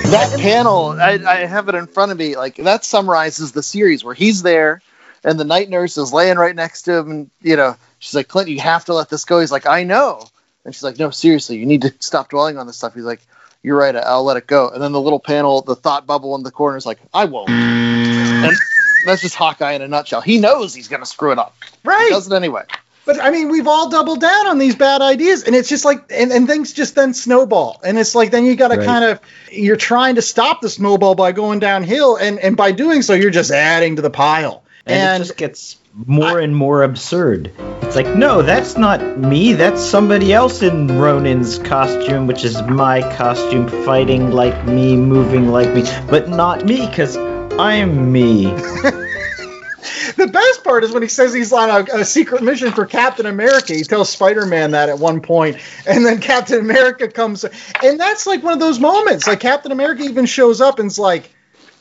[0.07, 2.37] that panel, I, I have it in front of me.
[2.37, 4.83] Like that summarizes the series where he's there,
[5.23, 8.27] and the night nurse is laying right next to him, and you know, she's like,
[8.27, 10.27] "Clint, you have to let this go." He's like, "I know,"
[10.66, 13.20] and she's like, "No, seriously, you need to stop dwelling on this stuff." He's like
[13.66, 13.96] you're right.
[13.96, 14.68] I'll let it go.
[14.68, 17.50] And then the little panel, the thought bubble in the corner is like, I won't.
[17.50, 18.57] And
[19.05, 20.20] that's just Hawkeye in a nutshell.
[20.20, 21.57] He knows he's going to screw it up.
[21.83, 22.05] Right.
[22.05, 22.62] He does it anyway.
[23.05, 26.11] But I mean, we've all doubled down on these bad ideas, and it's just like,
[26.11, 28.85] and, and things just then snowball, and it's like then you got to right.
[28.85, 29.20] kind of,
[29.52, 33.31] you're trying to stop the snowball by going downhill, and and by doing so, you're
[33.31, 37.50] just adding to the pile, and, and it just gets more and more absurd.
[37.82, 39.54] It's like, no, that's not me.
[39.54, 45.72] That's somebody else in Ronin's costume, which is my costume, fighting like me, moving like
[45.72, 48.44] me, but not me, because I'm me.
[50.16, 53.24] the best part is when he says he's on a, a, secret mission for Captain
[53.24, 53.72] America.
[53.72, 55.56] He tells Spider Man that at one point,
[55.87, 57.44] and then Captain America comes,
[57.82, 59.26] and that's like one of those moments.
[59.26, 61.30] Like Captain America even shows up and's like,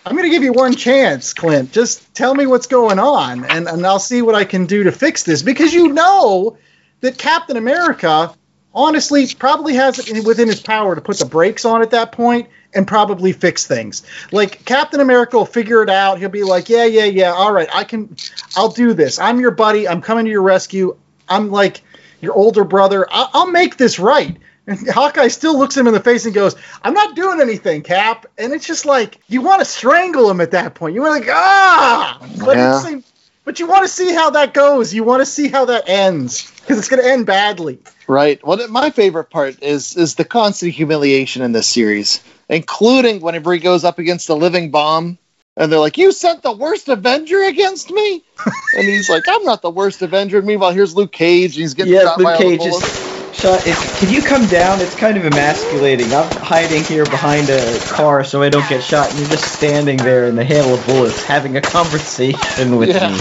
[0.06, 1.72] I'm going to give you one chance, Clint.
[1.72, 4.92] Just tell me what's going on, and, and I'll see what I can do to
[4.92, 5.42] fix this.
[5.42, 6.58] Because you know
[7.02, 8.32] that Captain America,
[8.72, 12.50] honestly, probably has it within his power to put the brakes on at that point
[12.76, 14.04] and probably fix things.
[14.32, 16.20] Like Captain America will figure it out.
[16.20, 17.32] He'll be like, "Yeah, yeah, yeah.
[17.32, 18.16] All right, I can.
[18.56, 19.18] I'll do this.
[19.18, 19.88] I'm your buddy.
[19.88, 20.96] I'm coming to your rescue.
[21.28, 21.82] I'm like
[22.22, 23.08] your older brother.
[23.10, 26.56] I'll, I'll make this right." And Hawkeye still looks him in the face and goes,
[26.84, 28.26] I'm not doing anything, Cap.
[28.38, 30.96] And it's just like, you want to strangle him at that point.
[30.96, 32.28] You want to like, ah!
[32.40, 33.00] But, yeah.
[33.44, 34.94] but you want to see how that goes.
[34.94, 37.80] You want to see how that ends because it's going to end badly.
[38.08, 38.46] Right.
[38.46, 43.60] Well, my favorite part is is the constant humiliation in this series, including whenever he
[43.60, 45.18] goes up against the living bomb
[45.58, 48.24] and they're like, "You sent the worst Avenger against me,"
[48.78, 51.56] and he's like, "I'm not the worst Avenger." Meanwhile, here's Luke Cage.
[51.56, 53.05] he's getting yeah, shot Luke by Cage is
[53.36, 53.62] Shut,
[53.98, 54.80] can you come down?
[54.80, 56.14] It's kind of emasculating.
[56.14, 59.98] I'm hiding here behind a car so I don't get shot, and you're just standing
[59.98, 63.10] there in the hail of bullets having a conversation with yeah.
[63.10, 63.20] me.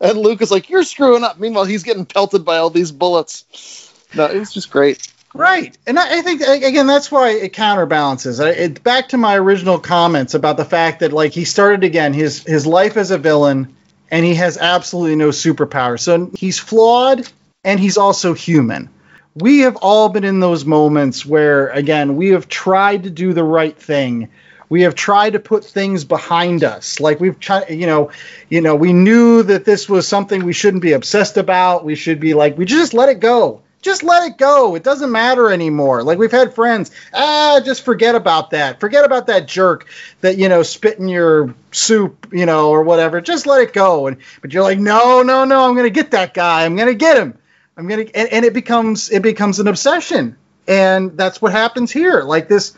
[0.00, 1.40] And Luke is like, You're screwing up.
[1.40, 3.90] Meanwhile, he's getting pelted by all these bullets.
[4.14, 5.12] No, it was just great.
[5.34, 8.38] Right, and I, I, think again that's why it counterbalances.
[8.38, 12.44] It, back to my original comments about the fact that like he started again his
[12.44, 13.74] his life as a villain,
[14.10, 15.98] and he has absolutely no superpower.
[15.98, 17.26] So he's flawed,
[17.64, 18.90] and he's also human
[19.34, 23.44] we have all been in those moments where again we have tried to do the
[23.44, 24.28] right thing.
[24.68, 27.00] We have tried to put things behind us.
[27.00, 28.10] Like we've tried you know
[28.48, 31.84] you know we knew that this was something we shouldn't be obsessed about.
[31.84, 33.62] We should be like we just let it go.
[33.80, 34.76] Just let it go.
[34.76, 36.04] It doesn't matter anymore.
[36.04, 38.80] Like we've had friends ah just forget about that.
[38.80, 39.88] Forget about that jerk
[40.20, 43.22] that you know spit in your soup you know or whatever.
[43.22, 44.08] Just let it go.
[44.08, 45.66] And but you're like no no no.
[45.66, 46.66] I'm gonna get that guy.
[46.66, 47.38] I'm gonna get him
[47.76, 50.36] I'm gonna and, and it becomes it becomes an obsession.
[50.68, 52.22] And that's what happens here.
[52.22, 52.76] Like this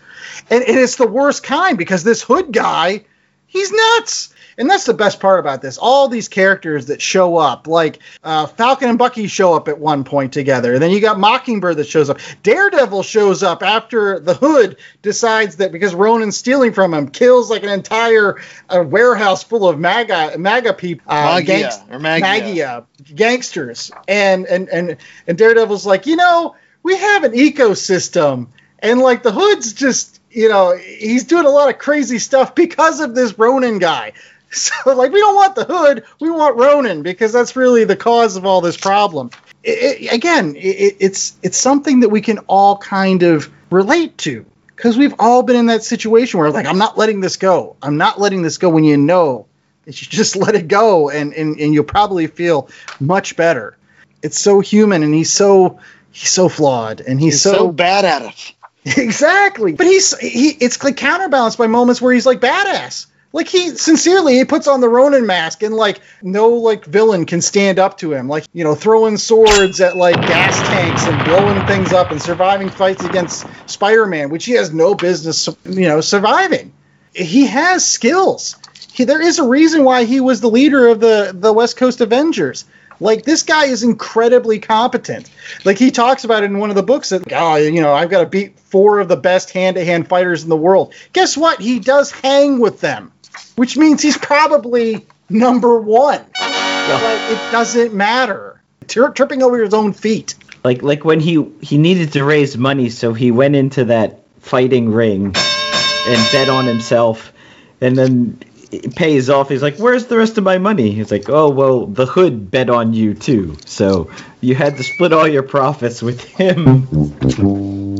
[0.50, 3.04] and, and it's the worst kind because this hood guy,
[3.46, 4.33] he's nuts.
[4.58, 5.78] And that's the best part about this.
[5.78, 10.04] All these characters that show up, like uh, Falcon and Bucky show up at one
[10.04, 10.74] point together.
[10.74, 12.18] And then you got Mockingbird that shows up.
[12.42, 17.62] Daredevil shows up after the Hood decides that because Ronin's stealing from him, kills like
[17.62, 22.22] an entire uh, warehouse full of MAGA MAGA people, uh, Maggia, or Maggia.
[22.22, 23.90] Maggia gangsters.
[24.08, 29.32] And and and and Daredevil's like, you know, we have an ecosystem, and like the
[29.32, 33.78] Hood's just you know, he's doing a lot of crazy stuff because of this Ronin
[33.78, 34.12] guy.
[34.84, 38.36] So, like, we don't want the hood, we want Ronin because that's really the cause
[38.36, 39.30] of all this problem.
[39.62, 44.46] It, it, again, it, it's it's something that we can all kind of relate to
[44.68, 47.76] because we've all been in that situation where, like, I'm not letting this go.
[47.82, 49.46] I'm not letting this go when you know
[49.86, 52.68] that you just let it go and, and, and you'll probably feel
[53.00, 53.76] much better.
[54.22, 58.04] It's so human and he's so he's so flawed and he's, he's so, so bad
[58.04, 58.54] at it.
[58.98, 59.72] Exactly.
[59.72, 64.36] But he's he it's like counterbalanced by moments where he's like badass Like he sincerely
[64.36, 68.12] he puts on the Ronin mask and like no like villain can stand up to
[68.12, 68.28] him.
[68.28, 72.70] Like, you know, throwing swords at like gas tanks and blowing things up and surviving
[72.70, 76.72] fights against Spider-Man, which he has no business, you know, surviving.
[77.12, 78.54] He has skills.
[78.92, 82.00] He, there is a reason why he was the leader of the the West Coast
[82.00, 82.64] Avengers.
[83.00, 85.28] Like this guy is incredibly competent.
[85.64, 88.10] Like he talks about it in one of the books that, oh, you know, I've
[88.10, 90.94] got to beat four of the best hand-to-hand fighters in the world.
[91.12, 91.60] Guess what?
[91.60, 93.10] He does hang with them,
[93.56, 96.24] which means he's probably number one.
[96.32, 98.60] But it doesn't matter.
[98.88, 100.34] Tri- tripping over his own feet.
[100.62, 104.90] Like like when he he needed to raise money, so he went into that fighting
[104.90, 107.32] ring and bet on himself,
[107.80, 108.38] and then
[108.70, 109.48] it pays off.
[109.50, 112.70] He's like, "Where's the rest of my money?" He's like, "Oh well, the hood bet
[112.70, 116.86] on you too, so you had to split all your profits with him."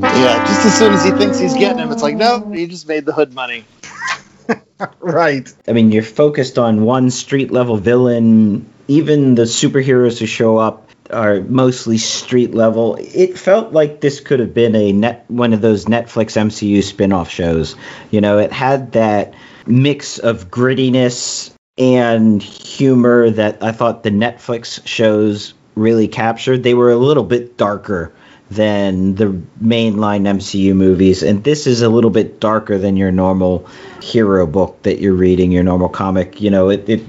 [0.02, 2.86] Yeah, just as soon as he thinks he's getting him, it's like, no, he just
[2.86, 3.64] made the hood money.
[5.00, 5.52] right.
[5.68, 8.70] I mean, you're focused on one street level villain.
[8.88, 12.96] Even the superheroes who show up are mostly street level.
[12.98, 17.30] It felt like this could have been a net one of those Netflix MCU spin-off
[17.30, 17.76] shows.
[18.10, 19.34] You know, it had that
[19.66, 26.62] mix of grittiness and humor that I thought the Netflix shows really captured.
[26.62, 28.12] They were a little bit darker
[28.50, 33.66] than the mainline MCU movies, and this is a little bit darker than your normal
[34.02, 36.40] hero book that you're reading, your normal comic.
[36.40, 37.02] You know, it, it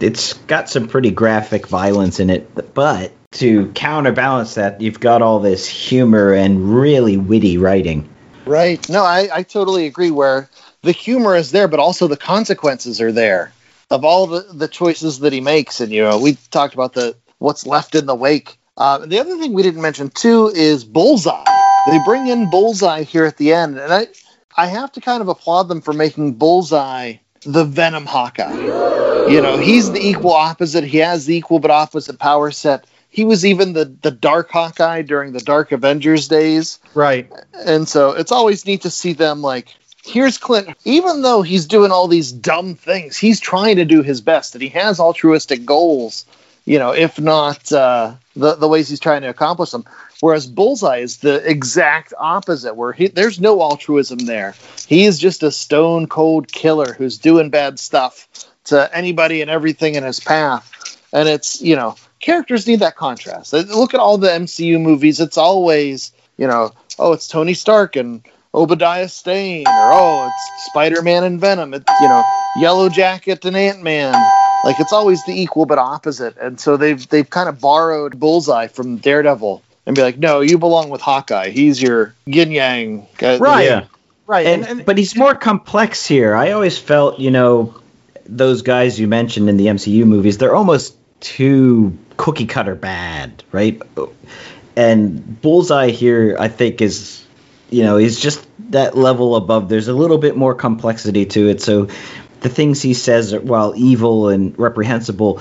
[0.00, 5.40] it's got some pretty graphic violence in it, but to counterbalance that, you've got all
[5.40, 8.08] this humor and really witty writing.
[8.44, 8.86] Right.
[8.88, 10.10] No, I, I totally agree.
[10.10, 10.48] Where
[10.82, 13.52] the humor is there, but also the consequences are there
[13.90, 15.80] of all the, the choices that he makes.
[15.80, 18.58] And, you know, we talked about the what's left in the wake.
[18.76, 21.44] Uh, the other thing we didn't mention, too, is Bullseye.
[21.90, 23.78] They bring in Bullseye here at the end.
[23.78, 24.08] And I,
[24.56, 28.52] I have to kind of applaud them for making Bullseye the Venom Hawkeye.
[29.28, 30.84] You know, he's the equal opposite.
[30.84, 32.86] He has the equal but opposite power set.
[33.08, 36.78] He was even the the Dark Hawkeye during the Dark Avengers days.
[36.94, 37.30] Right.
[37.54, 40.76] And so it's always neat to see them like here's Clint.
[40.84, 44.62] Even though he's doing all these dumb things, he's trying to do his best and
[44.62, 46.24] he has altruistic goals,
[46.66, 49.86] you know, if not uh, the the ways he's trying to accomplish them.
[50.20, 54.54] Whereas Bullseye is the exact opposite, where he, there's no altruism there.
[54.86, 58.26] He is just a stone cold killer who's doing bad stuff
[58.64, 60.72] to anybody and everything in his path.
[61.12, 63.52] And it's, you know, characters need that contrast.
[63.52, 65.20] Look at all the MCU movies.
[65.20, 71.02] It's always, you know, oh, it's Tony Stark and Obadiah Stane, or oh, it's Spider
[71.02, 71.74] Man and Venom.
[71.74, 74.32] It's, you know, Yellow Jacket and Ant Man.
[74.66, 76.36] Like it's always the equal but opposite.
[76.38, 80.58] And so they've they've kind of borrowed Bullseye from Daredevil and be like, no, you
[80.58, 81.50] belong with Hawkeye.
[81.50, 83.06] He's your yin yang.
[83.16, 83.66] guy." Right.
[83.66, 83.84] Yeah.
[84.26, 84.44] Right.
[84.44, 86.34] And, And, and but he's more complex here.
[86.34, 87.76] I always felt, you know,
[88.26, 93.80] those guys you mentioned in the MCU movies, they're almost too cookie cutter bad, right?
[94.74, 97.24] And Bullseye here, I think, is,
[97.70, 99.68] you know, he's just that level above.
[99.68, 101.62] There's a little bit more complexity to it.
[101.62, 101.88] So
[102.46, 105.40] the things he says, are, while evil and reprehensible,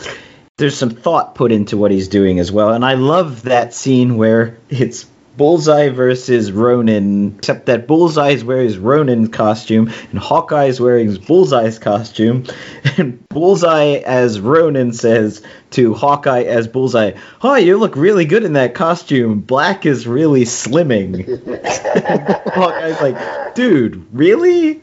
[0.58, 2.74] there's some thought put into what he's doing as well.
[2.74, 5.06] And I love that scene where it's
[5.38, 11.08] Bullseye versus Ronin, except that Bullseye is wearing his Ronin costume and Hawkeye is wearing
[11.08, 12.46] his Bullseye's costume.
[12.98, 18.54] And Bullseye as Ronin says to Hawkeye as Bullseye, "Oh, you look really good in
[18.54, 19.42] that costume.
[19.42, 21.26] Black is really slimming."
[22.54, 24.82] Hawkeye's like, "Dude, really?"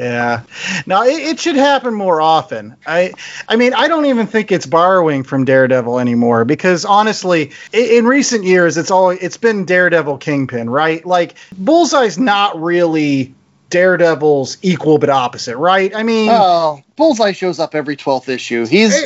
[0.00, 0.44] Yeah.
[0.86, 2.74] Now it, it should happen more often.
[2.86, 3.12] I
[3.48, 8.06] I mean, I don't even think it's borrowing from Daredevil anymore because honestly, in, in
[8.06, 11.04] recent years it's all it's been Daredevil Kingpin, right?
[11.04, 13.34] Like Bullseye's not really
[13.68, 15.94] Daredevil's equal but opposite, right?
[15.94, 18.64] I mean, Oh, Bullseye shows up every twelfth issue.
[18.64, 18.98] He's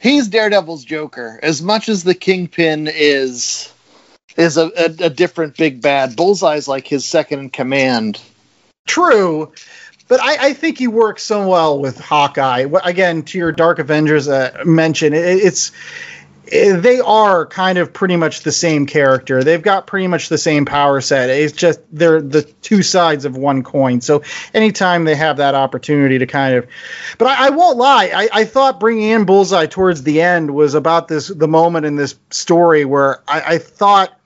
[0.00, 1.38] he's Daredevil's Joker.
[1.44, 3.72] As much as the Kingpin is
[4.36, 8.20] is a, a, a different big bad, Bullseye's like his second in command.
[8.86, 9.52] True,
[10.10, 12.66] but I, I think he works so well with Hawkeye.
[12.82, 15.70] Again, to your Dark Avengers uh, mention, it, it's
[16.50, 19.44] eh, they are kind of pretty much the same character.
[19.44, 21.30] They've got pretty much the same power set.
[21.30, 24.00] It's just they're the two sides of one coin.
[24.00, 26.66] So anytime they have that opportunity to kind of,
[27.16, 30.74] but I, I won't lie, I, I thought bringing in Bullseye towards the end was
[30.74, 34.19] about this the moment in this story where I thought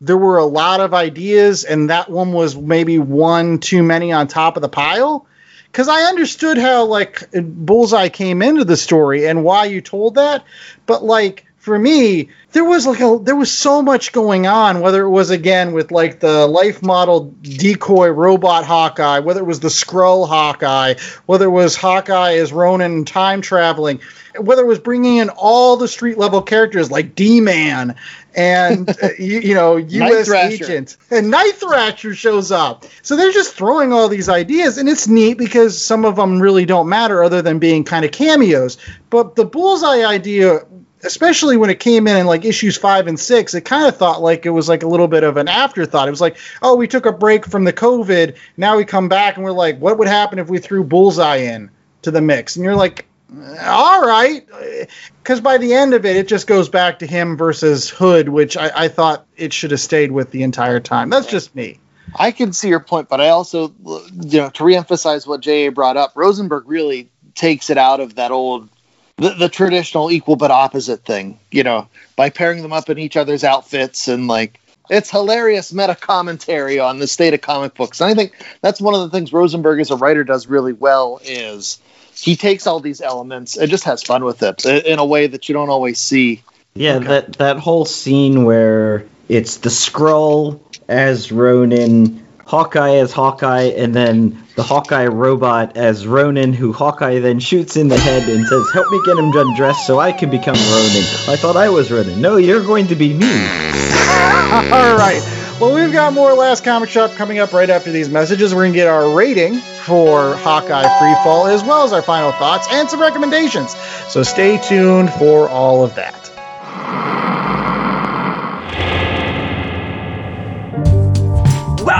[0.00, 4.28] there were a lot of ideas, and that one was maybe one too many on
[4.28, 5.26] top of the pile.
[5.64, 10.44] Because I understood how like Bullseye came into the story and why you told that,
[10.86, 14.80] but like for me, there was like a there was so much going on.
[14.82, 19.58] Whether it was again with like the life model decoy robot Hawkeye, whether it was
[19.58, 20.94] the Skrull Hawkeye,
[21.26, 23.98] whether it was Hawkeye as Ronin time traveling,
[24.38, 27.96] whether it was bringing in all the street level characters like D Man
[28.36, 30.30] and uh, you, you, know U.S.
[30.30, 32.84] agent and Night Thrasher shows up.
[33.02, 36.64] So they're just throwing all these ideas, and it's neat because some of them really
[36.64, 38.78] don't matter other than being kind of cameos.
[39.10, 40.60] But the Bullseye idea
[41.06, 44.20] especially when it came in in like issues five and six, it kind of thought
[44.20, 46.08] like it was like a little bit of an afterthought.
[46.08, 48.36] It was like, oh, we took a break from the COVID.
[48.56, 51.70] Now we come back and we're like, what would happen if we threw Bullseye in
[52.02, 52.56] to the mix?
[52.56, 54.46] And you're like, uh, all right.
[54.52, 54.86] Uh,
[55.22, 58.56] because by the end of it, it just goes back to him versus Hood, which
[58.56, 61.10] I, I thought it should have stayed with the entire time.
[61.10, 61.80] That's just me.
[62.14, 65.72] I can see your point, but I also, you know, to reemphasize what J.A.
[65.72, 68.68] brought up, Rosenberg really takes it out of that old
[69.16, 73.16] the, the traditional equal but opposite thing, you know, by pairing them up in each
[73.16, 78.00] other's outfits and like it's hilarious meta commentary on the state of comic books.
[78.00, 81.20] And I think that's one of the things Rosenberg as a writer does really well
[81.24, 81.80] is
[82.14, 85.48] he takes all these elements and just has fun with it in a way that
[85.48, 86.42] you don't always see.
[86.74, 87.06] Yeah, okay.
[87.06, 94.44] that that whole scene where it's the Skrull as Ronin, Hawkeye as Hawkeye, and then
[94.54, 98.88] the Hawkeye robot as Ronin, who Hawkeye then shoots in the head and says, Help
[98.90, 101.04] me get him undressed so I can become Ronin.
[101.28, 102.20] I thought I was Ronin.
[102.20, 103.26] No, you're going to be me.
[103.26, 105.20] All right.
[105.60, 108.54] Well, we've got more Last Comic Shop coming up right after these messages.
[108.54, 112.68] We're going to get our rating for Hawkeye Freefall, as well as our final thoughts
[112.70, 113.74] and some recommendations.
[114.08, 116.25] So stay tuned for all of that.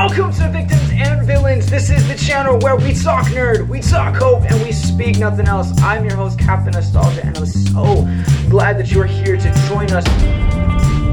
[0.07, 1.69] Welcome to Victims and Villains.
[1.69, 5.49] This is the channel where we talk nerd, we talk hope, and we speak nothing
[5.49, 5.73] else.
[5.83, 8.09] I'm your host, Captain Nostalgia, and I'm so
[8.49, 10.07] glad that you are here to join us.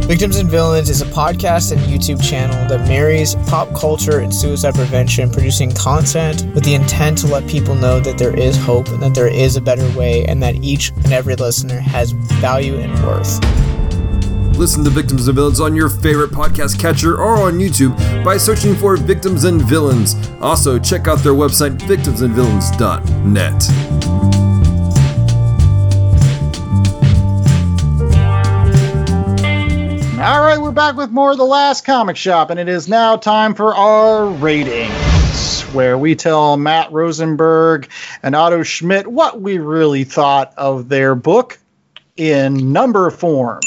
[0.06, 4.76] Victims and Villains is a podcast and YouTube channel that marries pop culture and suicide
[4.76, 9.02] prevention, producing content with the intent to let people know that there is hope and
[9.02, 12.94] that there is a better way, and that each and every listener has value and
[13.04, 13.73] worth.
[14.58, 18.76] Listen to Victims and Villains on your favorite podcast catcher or on YouTube by searching
[18.76, 20.16] for Victims and Villains.
[20.42, 24.34] Also, check out their website, victimsandvillains.net.
[30.24, 33.18] All right, we're back with more of the last comic shop, and it is now
[33.18, 37.90] time for our ratings, where we tell Matt Rosenberg
[38.22, 41.60] and Otto Schmidt what we really thought of their book
[42.16, 43.60] in number form.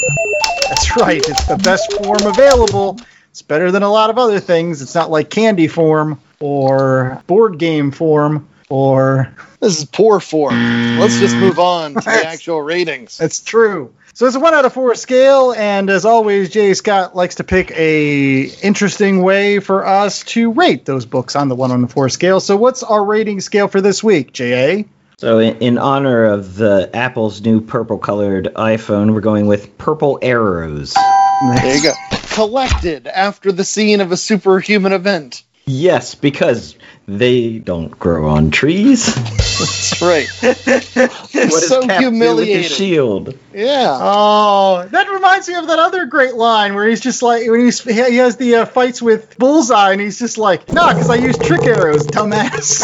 [0.69, 1.21] That's right.
[1.27, 2.99] It's the best form available.
[3.31, 4.81] It's better than a lot of other things.
[4.81, 9.33] It's not like candy form or board game form or.
[9.59, 10.99] This is poor form.
[10.99, 11.39] Let's just mm.
[11.39, 13.17] move on to the actual ratings.
[13.17, 13.93] That's true.
[14.13, 17.43] So it's a one out of four scale, and as always, Jay Scott likes to
[17.43, 21.87] pick a interesting way for us to rate those books on the one on the
[21.87, 22.39] four scale.
[22.39, 24.85] So what's our rating scale for this week, J.A.?
[25.19, 30.93] So, in, in, honor of the Apple's new purple-colored iPhone, we're going with purple arrows.
[30.93, 31.93] There you go.
[32.35, 35.41] Collected after the scene of a superhuman event.
[35.65, 36.75] Yes, because
[37.07, 39.15] they don't grow on trees.
[39.15, 40.29] That's right.
[40.41, 42.57] what so Cap humiliating.
[42.57, 43.39] With shield.
[43.55, 43.97] Yeah.
[43.99, 47.81] Oh, that reminds me of that other great line where he's just like when he's
[47.81, 51.39] he has the uh, fights with Bullseye and he's just like, "Nah, because I use
[51.39, 52.83] trick arrows, dumbass."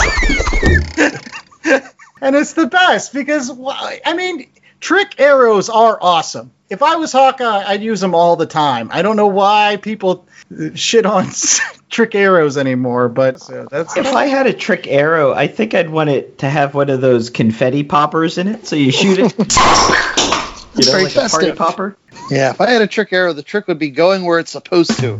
[2.23, 4.47] and it's the best because I mean,
[4.79, 6.51] trick arrows are awesome.
[6.69, 8.89] If I was Hawkeye, I'd use them all the time.
[8.91, 10.25] I don't know why people
[10.73, 11.27] shit on
[11.89, 13.97] trick arrows anymore, but so that's.
[13.97, 17.01] If I had a trick arrow, I think I'd want it to have one of
[17.01, 19.37] those confetti poppers in it, so you shoot it.
[19.37, 21.97] you know, like a party popper.
[22.31, 24.97] Yeah, if I had a trick arrow, the trick would be going where it's supposed
[24.99, 25.17] to.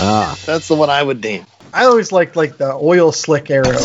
[0.00, 1.44] Ah, that's the one I would name.
[1.74, 3.78] I always liked like the oil slick arrow.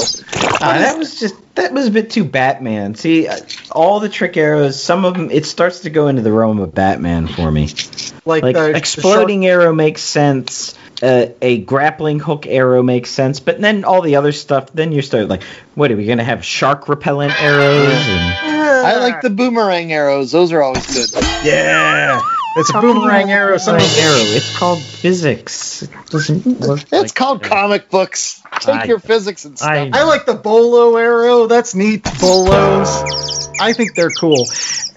[0.67, 2.95] Uh, that was just that was a bit too Batman.
[2.95, 3.37] See, uh,
[3.71, 6.73] all the trick arrows, some of them, it starts to go into the realm of
[6.73, 7.69] Batman for me.
[8.25, 10.75] Like, like the, exploding the arrow makes sense.
[11.01, 15.03] Uh, a grappling hook arrow makes sense, but then all the other stuff, then you
[15.03, 15.43] start like,
[15.75, 16.43] what are we gonna have?
[16.43, 17.93] Shark repellent arrows?
[17.93, 18.87] And...
[18.87, 21.23] I like the boomerang arrows; those are always good.
[21.45, 22.19] Yeah.
[22.57, 23.57] It's a boomerang arrow.
[23.57, 23.81] Some arrow.
[23.83, 25.83] It's called physics.
[25.83, 26.81] It doesn't work.
[26.81, 27.49] It's like called that.
[27.49, 28.41] comic books.
[28.59, 29.69] Take I, your physics and stuff.
[29.69, 31.47] I, I, like the bolo arrow.
[31.47, 32.03] That's neat.
[32.19, 33.49] Bolos.
[33.59, 34.47] I think they're cool.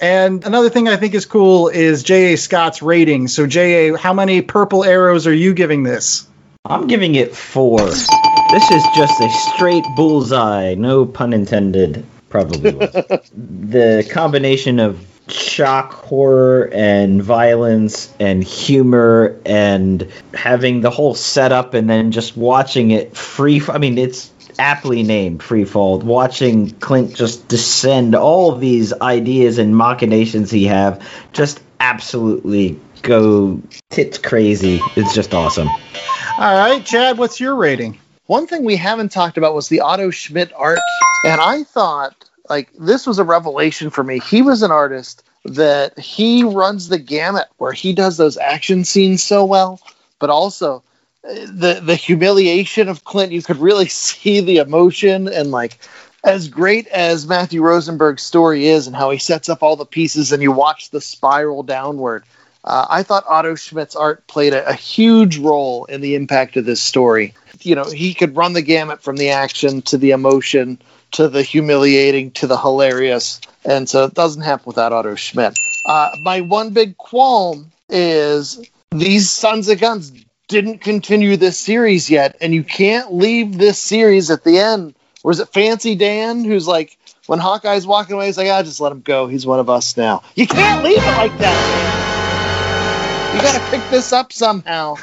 [0.00, 2.36] And another thing I think is cool is J.A.
[2.36, 3.28] Scott's rating.
[3.28, 6.26] So J.A., how many purple arrows are you giving this?
[6.64, 7.80] I'm giving it four.
[7.80, 10.74] This is just a straight bullseye.
[10.74, 12.04] No pun intended.
[12.28, 12.70] Probably.
[12.70, 21.88] the combination of shock horror and violence and humor and having the whole setup and
[21.88, 28.14] then just watching it free I mean it's aptly named freefall watching clint just descend
[28.14, 34.78] all these ideas and machinations he have just absolutely go tits crazy.
[34.96, 35.68] It's just awesome.
[35.68, 37.98] All right chad what's your rating?
[38.26, 40.78] One thing we haven't talked about was the otto schmidt art
[41.24, 44.18] and i thought like this was a revelation for me.
[44.18, 49.22] He was an artist that he runs the gamut where he does those action scenes
[49.22, 49.80] so well,
[50.18, 50.82] but also
[51.24, 53.32] uh, the the humiliation of Clint.
[53.32, 55.78] You could really see the emotion and like
[56.22, 60.32] as great as Matthew Rosenberg's story is and how he sets up all the pieces
[60.32, 62.24] and you watch the spiral downward.
[62.62, 66.66] Uh, I thought Otto Schmidt's art played a, a, huge role in the impact of
[66.66, 67.32] this story.
[67.62, 70.78] You know, he could run the gamut from the action to the emotion
[71.12, 73.40] to the humiliating to the hilarious.
[73.64, 75.58] And so it doesn't happen without Otto Schmidt.
[75.86, 80.12] Uh, my one big qualm is these Sons of Guns
[80.48, 84.94] didn't continue this series yet, and you can't leave this series at the end.
[85.22, 86.96] Or is it Fancy Dan who's like,
[87.26, 89.26] when Hawkeye's walking away, he's like, ah, just let him go.
[89.28, 90.22] He's one of us now.
[90.34, 93.32] You can't leave it like that.
[93.34, 94.96] You got to pick this up somehow.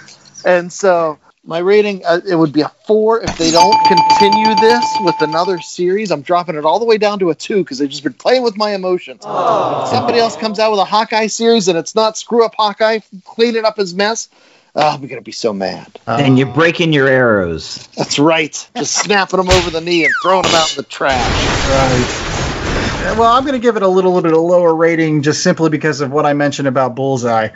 [0.43, 4.85] And so my rating uh, it would be a four if they don't continue this
[4.99, 6.11] with another series.
[6.11, 8.43] I'm dropping it all the way down to a two because they've just been playing
[8.43, 9.23] with my emotions.
[9.25, 12.99] If somebody else comes out with a Hawkeye series and it's not screw up Hawkeye
[13.23, 14.29] cleaning up his mess.
[14.75, 15.87] Oh, I'm gonna be so mad.
[16.05, 17.87] And you're breaking your arrows.
[17.97, 18.69] That's right.
[18.75, 21.17] Just snapping them over the knee and throwing them out in the trash.
[21.69, 22.36] Right
[23.15, 25.69] well, I'm going to give it a little, little bit of lower rating just simply
[25.69, 27.47] because of what I mentioned about Bullseye.
[27.47, 27.49] Uh,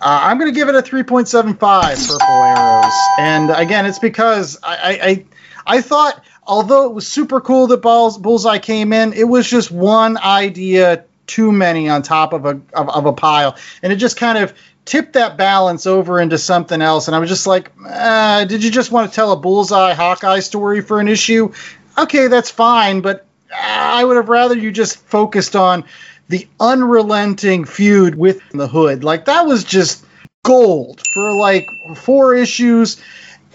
[0.00, 5.24] I'm going to give it a 3.75 Purple Arrows, and again, it's because I,
[5.66, 9.48] I, I thought although it was super cool that Balls, Bullseye came in, it was
[9.48, 13.96] just one idea too many on top of a of, of a pile, and it
[13.96, 14.54] just kind of
[14.84, 17.06] tipped that balance over into something else.
[17.06, 20.40] And I was just like, uh, did you just want to tell a Bullseye Hawkeye
[20.40, 21.52] story for an issue?
[21.98, 25.84] Okay, that's fine, but Ah, I would have rather you just focused on
[26.28, 29.04] the unrelenting feud with the Hood.
[29.04, 30.04] Like that was just
[30.42, 33.00] gold for like four issues.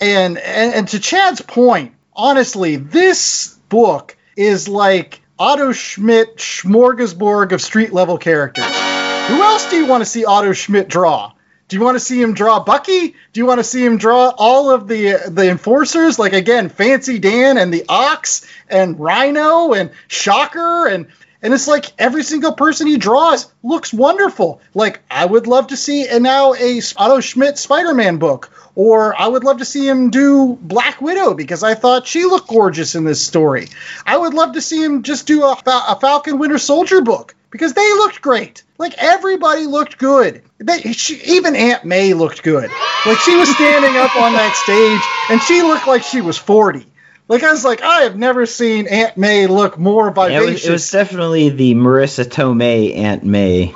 [0.02, 7.62] And, and and to Chad's point, honestly, this book is like Otto Schmidt smorgasbord of
[7.62, 8.66] street level characters.
[8.66, 11.33] Who else do you want to see Otto Schmidt draw?
[11.74, 13.16] Do you want to see him draw Bucky?
[13.34, 16.20] Do you want to see him draw all of the the enforcers?
[16.20, 21.08] Like again, Fancy Dan and the Ox and Rhino and Shocker and
[21.42, 24.62] and it's like every single person he draws looks wonderful.
[24.76, 29.26] Like I would love to see and now a Otto Schmidt Spider-Man book, or I
[29.26, 33.04] would love to see him do Black Widow because I thought she looked gorgeous in
[33.04, 33.70] this story.
[34.06, 37.74] I would love to see him just do a, a Falcon Winter Soldier book because
[37.74, 38.64] they looked great.
[38.80, 40.42] Like everybody looked good.
[40.58, 42.70] They, she, even Aunt May looked good.
[43.06, 46.86] Like she was standing up on that stage and she looked like she was 40.
[47.28, 50.32] Like I was like, I have never seen Aunt May look more vivacious.
[50.34, 53.72] Yeah, it, was, it, was, definitely the Marisa Tomei Aunt May.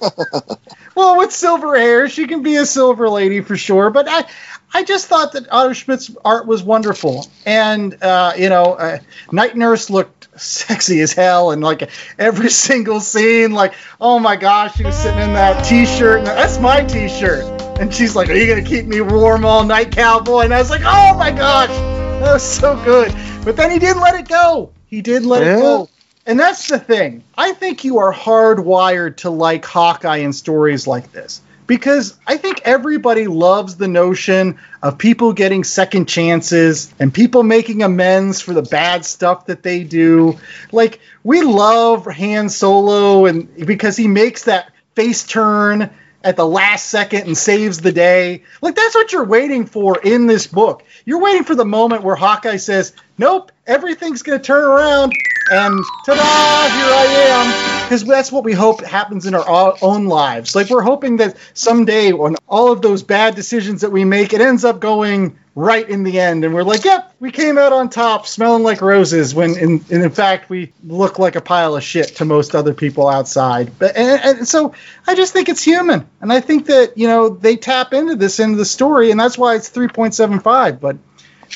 [0.94, 3.90] well, with silver hair, she can be a silver lady for sure.
[3.90, 4.24] But I,
[4.72, 8.98] I just thought that Otto Schmidt's art was wonderful, and uh, you know, uh,
[9.30, 14.76] Night Nurse looked sexy as hell, and like every single scene, like oh my gosh,
[14.76, 17.44] she was sitting in that T-shirt, and that's my T-shirt,
[17.80, 20.70] and she's like, "Are you gonna keep me warm all night, cowboy?" And I was
[20.70, 23.14] like, "Oh my gosh, that was so good,"
[23.44, 24.70] but then he didn't let it go.
[24.86, 25.56] He did let yeah.
[25.56, 25.88] it go.
[26.26, 27.24] And that's the thing.
[27.36, 31.40] I think you are hardwired to like Hawkeye in stories like this
[31.70, 37.84] because I think everybody loves the notion of people getting second chances and people making
[37.84, 40.40] amends for the bad stuff that they do.
[40.72, 45.90] Like we love Han Solo and because he makes that face turn
[46.22, 48.44] at the last second and saves the day.
[48.60, 50.84] Like that's what you're waiting for in this book.
[51.04, 55.12] You're waiting for the moment where Hawkeye says, "Nope, everything's going to turn around."
[55.52, 56.14] And ta-da!
[56.14, 57.84] Here I am.
[57.84, 60.54] Because that's what we hope happens in our own lives.
[60.54, 64.40] Like we're hoping that someday, when all of those bad decisions that we make, it
[64.40, 67.88] ends up going right in the end, and we're like, "Yep, we came out on
[67.88, 72.16] top, smelling like roses." When in, in fact we look like a pile of shit
[72.16, 73.78] to most other people outside.
[73.78, 74.74] But and, and so
[75.06, 78.40] I just think it's human, and I think that you know they tap into this
[78.40, 80.80] into the story, and that's why it's three point seven five.
[80.80, 80.96] But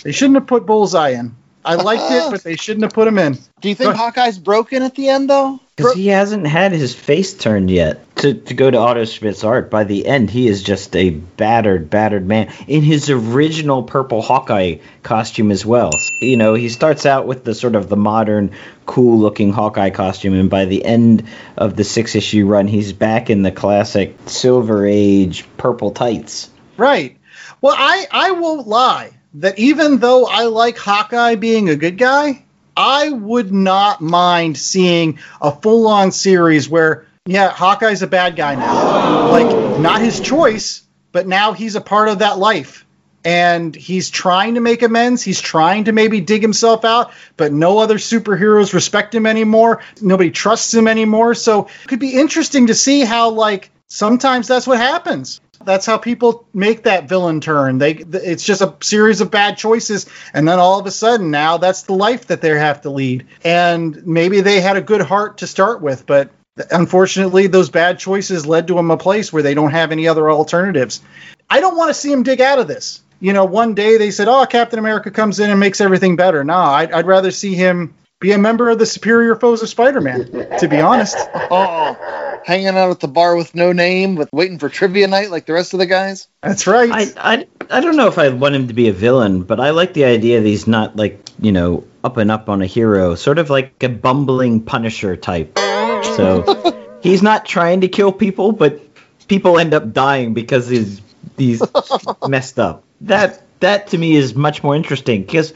[0.02, 1.34] they shouldn't have put Bullseye in.
[1.64, 3.38] I liked it, but they shouldn't have put him in.
[3.60, 5.60] Do you think Hawkeye's broken at the end though?
[5.76, 8.16] Because he hasn't had his face turned yet.
[8.16, 11.90] to, to go to Otto Schmidt's art, by the end, he is just a battered,
[11.90, 15.90] battered man in his original purple Hawkeye costume as well.
[16.20, 18.52] You know, he starts out with the sort of the modern,
[18.86, 21.24] cool looking Hawkeye costume, and by the end
[21.56, 26.50] of the six issue run, he's back in the classic Silver Age purple tights.
[26.76, 27.18] Right.
[27.60, 32.44] Well, I, I won't lie that even though I like Hawkeye being a good guy,
[32.76, 38.54] I would not mind seeing a full on series where, yeah, Hawkeye's a bad guy
[38.54, 39.30] now.
[39.30, 42.84] Like, not his choice, but now he's a part of that life.
[43.26, 45.22] And he's trying to make amends.
[45.22, 49.82] He's trying to maybe dig himself out, but no other superheroes respect him anymore.
[50.02, 51.34] Nobody trusts him anymore.
[51.34, 55.98] So it could be interesting to see how, like, sometimes that's what happens that's how
[55.98, 57.78] people make that villain turn.
[57.78, 61.56] They it's just a series of bad choices and then all of a sudden now
[61.58, 63.26] that's the life that they have to lead.
[63.44, 66.30] And maybe they had a good heart to start with, but
[66.70, 70.30] unfortunately those bad choices led to them a place where they don't have any other
[70.30, 71.02] alternatives.
[71.50, 73.02] I don't want to see them dig out of this.
[73.20, 76.44] You know, one day they said, "Oh, Captain America comes in and makes everything better."
[76.44, 80.58] No, I'd, I'd rather see him be a member of the superior foes of Spider-Man.
[80.58, 81.16] To be honest.
[81.50, 85.46] Oh, hanging out at the bar with no name, with waiting for trivia night like
[85.46, 86.26] the rest of the guys.
[86.42, 86.90] That's right.
[86.90, 89.70] I, I, I don't know if I want him to be a villain, but I
[89.70, 93.14] like the idea that he's not like you know up and up on a hero,
[93.14, 95.58] sort of like a bumbling Punisher type.
[95.58, 98.80] So he's not trying to kill people, but
[99.26, 101.00] people end up dying because he's
[101.36, 101.62] he's
[102.28, 102.84] messed up.
[103.02, 105.52] That that to me is much more interesting because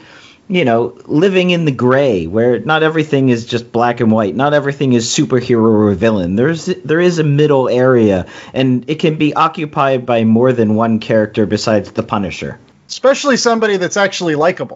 [0.49, 4.35] you know, living in the gray where not everything is just black and white.
[4.35, 6.35] Not everything is superhero or villain.
[6.35, 10.99] There's there is a middle area and it can be occupied by more than one
[10.99, 12.59] character besides the Punisher.
[12.87, 14.75] Especially somebody that's actually likable.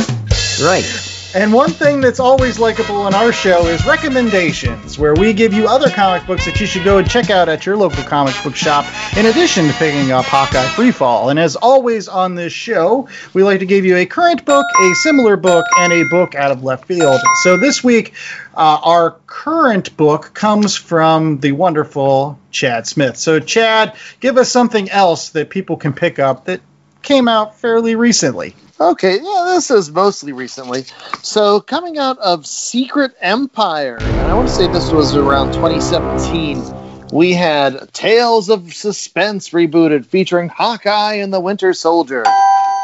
[0.61, 1.12] Right.
[1.35, 5.67] And one thing that's always likable on our show is recommendations, where we give you
[5.67, 8.55] other comic books that you should go and check out at your local comic book
[8.55, 8.85] shop,
[9.17, 11.31] in addition to picking up Hawkeye Freefall.
[11.31, 14.93] And as always on this show, we like to give you a current book, a
[14.93, 17.19] similar book, and a book out of left field.
[17.41, 18.13] So this week,
[18.55, 23.17] uh, our current book comes from the wonderful Chad Smith.
[23.17, 26.61] So, Chad, give us something else that people can pick up that
[27.03, 28.55] came out fairly recently.
[28.79, 30.85] Okay, yeah, this is mostly recently.
[31.21, 37.09] So, coming out of Secret Empire, and I want to say this was around 2017,
[37.11, 42.23] we had Tales of Suspense rebooted featuring Hawkeye and the Winter Soldier.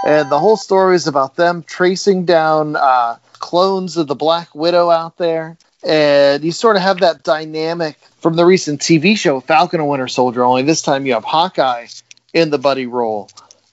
[0.06, 4.92] And the whole story is about them tracing down uh, clones of the Black Widow
[4.92, 5.58] out there.
[5.84, 10.08] And you sort of have that dynamic from the recent TV show Falcon and Winter
[10.08, 11.88] Soldier, only this time you have Hawkeye
[12.34, 13.30] in the buddy role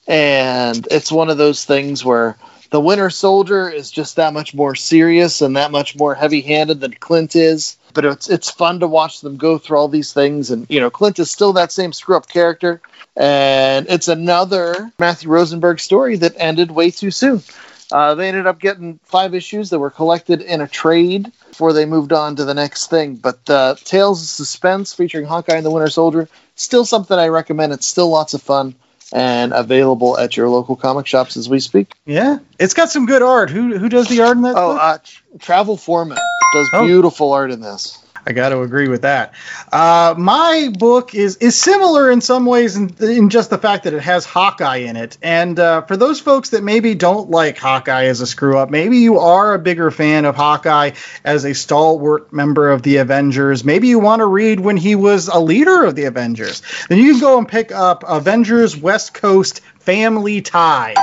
[0.06, 2.36] and it's one of those things where
[2.70, 6.94] the Winter Soldier is just that much more serious and that much more heavy-handed than
[6.94, 7.76] Clint is.
[7.94, 10.90] But it's it's fun to watch them go through all these things, and you know
[10.90, 12.82] Clint is still that same screw-up character,
[13.16, 17.42] and it's another Matthew Rosenberg story that ended way too soon.
[17.90, 21.86] Uh, they ended up getting five issues that were collected in a trade before they
[21.86, 23.14] moved on to the next thing.
[23.14, 27.72] But uh, Tales of Suspense featuring Hawkeye and the Winter Soldier, still something I recommend.
[27.72, 28.74] It's still lots of fun
[29.12, 31.94] and available at your local comic shops as we speak.
[32.04, 33.50] Yeah, it's got some good art.
[33.50, 34.56] Who who does the art in that?
[34.56, 34.98] Oh, uh,
[35.38, 36.18] Travel Foreman
[36.52, 36.86] does oh.
[36.86, 37.98] beautiful art in this.
[38.26, 39.34] I got to agree with that.
[39.72, 43.94] Uh, my book is is similar in some ways in, in, just the fact that
[43.94, 45.16] it has Hawkeye in it.
[45.22, 48.98] And uh, for those folks that maybe don't like Hawkeye as a screw up, maybe
[48.98, 50.92] you are a bigger fan of Hawkeye
[51.24, 53.64] as a stalwart member of the Avengers.
[53.64, 56.62] Maybe you want to read when he was a leader of the Avengers.
[56.88, 60.96] Then you can go and pick up Avengers West Coast Family Ties.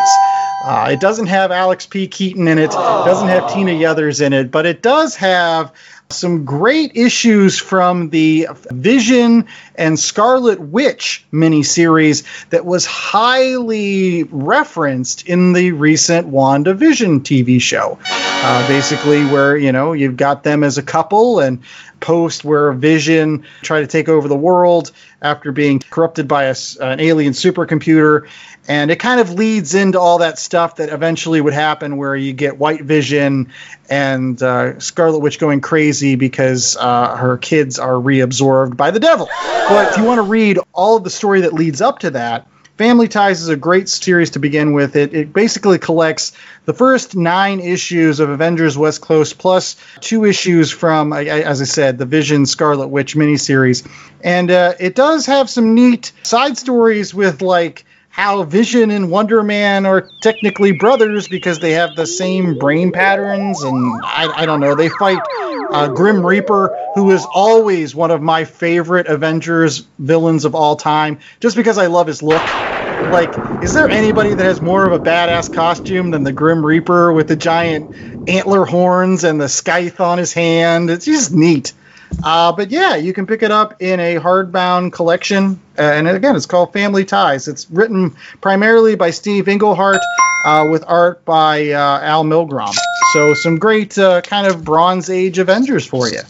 [0.63, 2.07] Uh, it doesn't have Alex P.
[2.07, 2.65] Keaton in it.
[2.65, 5.74] It doesn't have Tina Yothers in it, but it does have
[6.09, 15.53] some great issues from the Vision and Scarlet Witch miniseries that was highly referenced in
[15.53, 17.97] the recent WandaVision TV show.
[18.05, 21.61] Uh, basically, where you know you've got them as a couple and
[22.03, 24.91] post where Vision tried to take over the world
[25.21, 28.27] after being corrupted by a, an alien supercomputer.
[28.67, 32.33] And it kind of leads into all that stuff that eventually would happen where you
[32.33, 33.51] get white vision
[33.89, 39.29] and uh, scarlet witch going crazy because uh, her kids are reabsorbed by the devil.
[39.69, 42.47] But if you want to read all of the story that leads up to that
[42.78, 44.95] family ties is a great series to begin with.
[44.95, 46.34] It, it basically collects
[46.65, 51.97] the first nine issues of avengers west coast plus two issues from as i said
[51.97, 53.88] the vision scarlet witch miniseries.
[54.24, 59.41] And uh, it does have some neat side stories with like how Vision and Wonder
[59.41, 64.59] Man are technically brothers because they have the same brain patterns, and I, I don't
[64.59, 64.76] know.
[64.76, 65.18] They fight
[65.72, 71.22] uh, Grim Reaper, who is always one of my favorite Avengers villains of all time,
[71.39, 72.43] just because I love his look.
[73.11, 73.34] Like,
[73.64, 77.28] is there anybody that has more of a badass costume than the Grim Reaper with
[77.28, 77.89] the giant
[78.28, 80.91] antler horns and the scythe on his hand?
[80.91, 81.74] It's just neat.
[82.24, 85.59] Uh, but yeah, you can pick it up in a hardbound collection.
[85.78, 87.47] Uh, and again, it's called Family Ties.
[87.47, 89.99] It's written primarily by Steve Englehart
[90.45, 92.76] uh, with art by uh, Al Milgrom.
[93.14, 96.22] So, some great uh, kind of Bronze Age Avengers for you.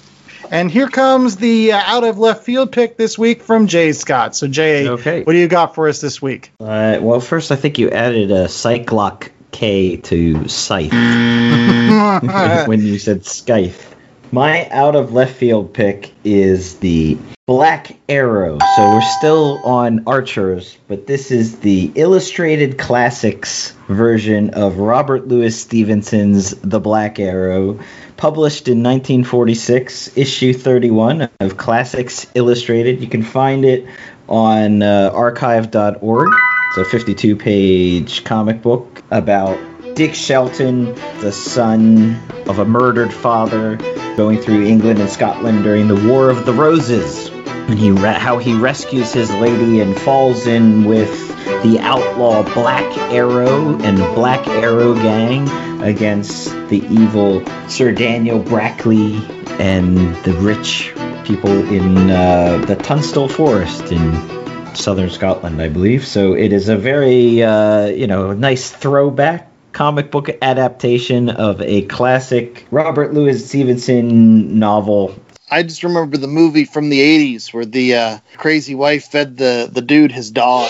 [0.51, 4.35] And here comes the uh, out of left field pick this week from Jay Scott.
[4.35, 5.23] So, Jay, Okay.
[5.23, 6.51] what do you got for us this week?
[6.59, 10.91] Uh, well, first, I think you added a Cyclock K to Scythe
[12.67, 13.92] when you said Scythe.
[14.33, 18.57] My out of left field pick is the Black Arrow.
[18.75, 25.55] So we're still on Archers, but this is the Illustrated Classics version of Robert Louis
[25.55, 27.79] Stevenson's The Black Arrow,
[28.17, 33.01] published in 1946, issue 31 of Classics Illustrated.
[33.01, 33.85] You can find it
[34.27, 36.29] on uh, archive.org.
[36.69, 39.59] It's a 52 page comic book about
[39.95, 43.77] Dick Shelton, the son of a murdered father,
[44.17, 47.27] going through England and Scotland during the War of the Roses.
[47.27, 51.15] And he re- how he rescues his lady and falls in with
[51.61, 55.47] the outlaw Black Arrow and Black Arrow Gang
[55.83, 59.15] against the evil Sir Daniel Brackley
[59.59, 60.91] and the rich
[61.23, 66.07] people in uh, the Tunstall Forest in southern Scotland, I believe.
[66.07, 71.81] So it is a very, uh, you know, nice throwback comic book adaptation of a
[71.83, 75.15] classic Robert Louis Stevenson novel.
[75.49, 79.69] I just remember the movie from the '80s where the uh, crazy wife fed the
[79.71, 80.69] the dude his dog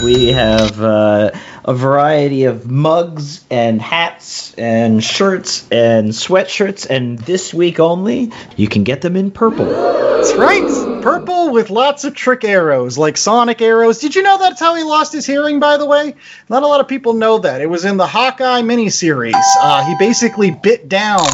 [0.02, 1.32] We have uh,
[1.66, 8.68] a variety of mugs and hats and shirts and sweatshirts, and this week only, you
[8.68, 9.66] can get them in purple.
[9.66, 11.02] That's right.
[11.02, 14.00] Purple with lots of trick arrows, like sonic arrows.
[14.00, 16.14] Did you know that's how he lost his hearing, by the way?
[16.48, 17.62] Not a lot of people know that.
[17.62, 19.34] It was in the Hawkeye miniseries.
[19.60, 21.26] Uh, he basically bit down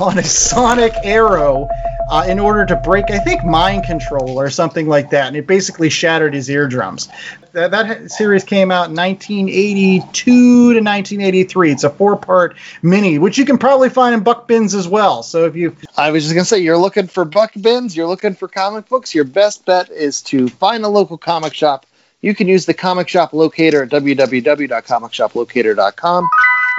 [0.00, 1.68] on a sonic arrow
[2.10, 5.46] uh, in order to break, I think, mind control or something like that, and it
[5.46, 7.08] basically shattered his eardrums.
[7.52, 11.72] That, that series came out in 1982 to 1983.
[11.72, 15.22] It's a four-part mini, which you can probably find in Buck Bins as well.
[15.22, 18.34] So if you, I was just gonna say, you're looking for buck bins, you're looking
[18.34, 19.14] for comic books.
[19.14, 21.84] Your best bet is to find a local comic shop.
[22.20, 26.28] You can use the comic shop locator at www.comicshoplocator.com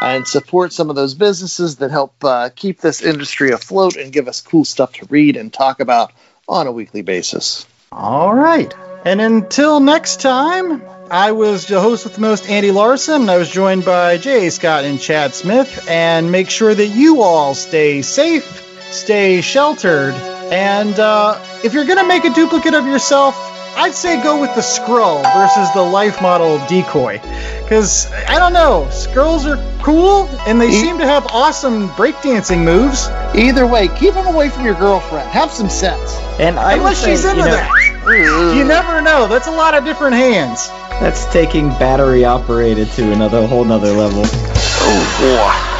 [0.01, 4.27] and support some of those businesses that help uh, keep this industry afloat and give
[4.27, 6.11] us cool stuff to read and talk about
[6.47, 7.67] on a weekly basis.
[7.91, 8.73] All right.
[9.05, 13.29] And until next time, I was the host with the most, Andy Larson.
[13.29, 15.87] I was joined by Jay Scott and Chad Smith.
[15.89, 20.13] And make sure that you all stay safe, stay sheltered,
[20.53, 23.35] and uh, if you're going to make a duplicate of yourself,
[23.75, 27.19] I'd say go with the Skrull versus the life model decoy.
[27.63, 33.07] Because, I don't know, Skrulls are cool and they seem to have awesome breakdancing moves.
[33.35, 35.27] Either way, keep them away from your girlfriend.
[35.29, 36.15] Have some sense.
[36.39, 37.82] And I Unless would say, she's into you know, that.
[38.03, 38.57] Mm-hmm.
[38.57, 39.27] you never know.
[39.27, 40.67] That's a lot of different hands.
[40.99, 44.23] That's taking battery operated to another whole nother level.
[44.25, 45.73] Oh boy.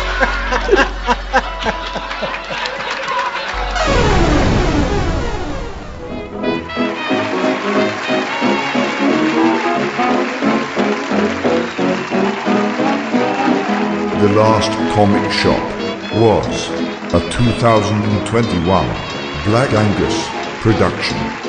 [14.24, 15.59] The Last Comic Shop
[16.15, 16.69] was
[17.13, 18.63] a 2021
[19.45, 20.30] Black Angus
[20.61, 21.42] production.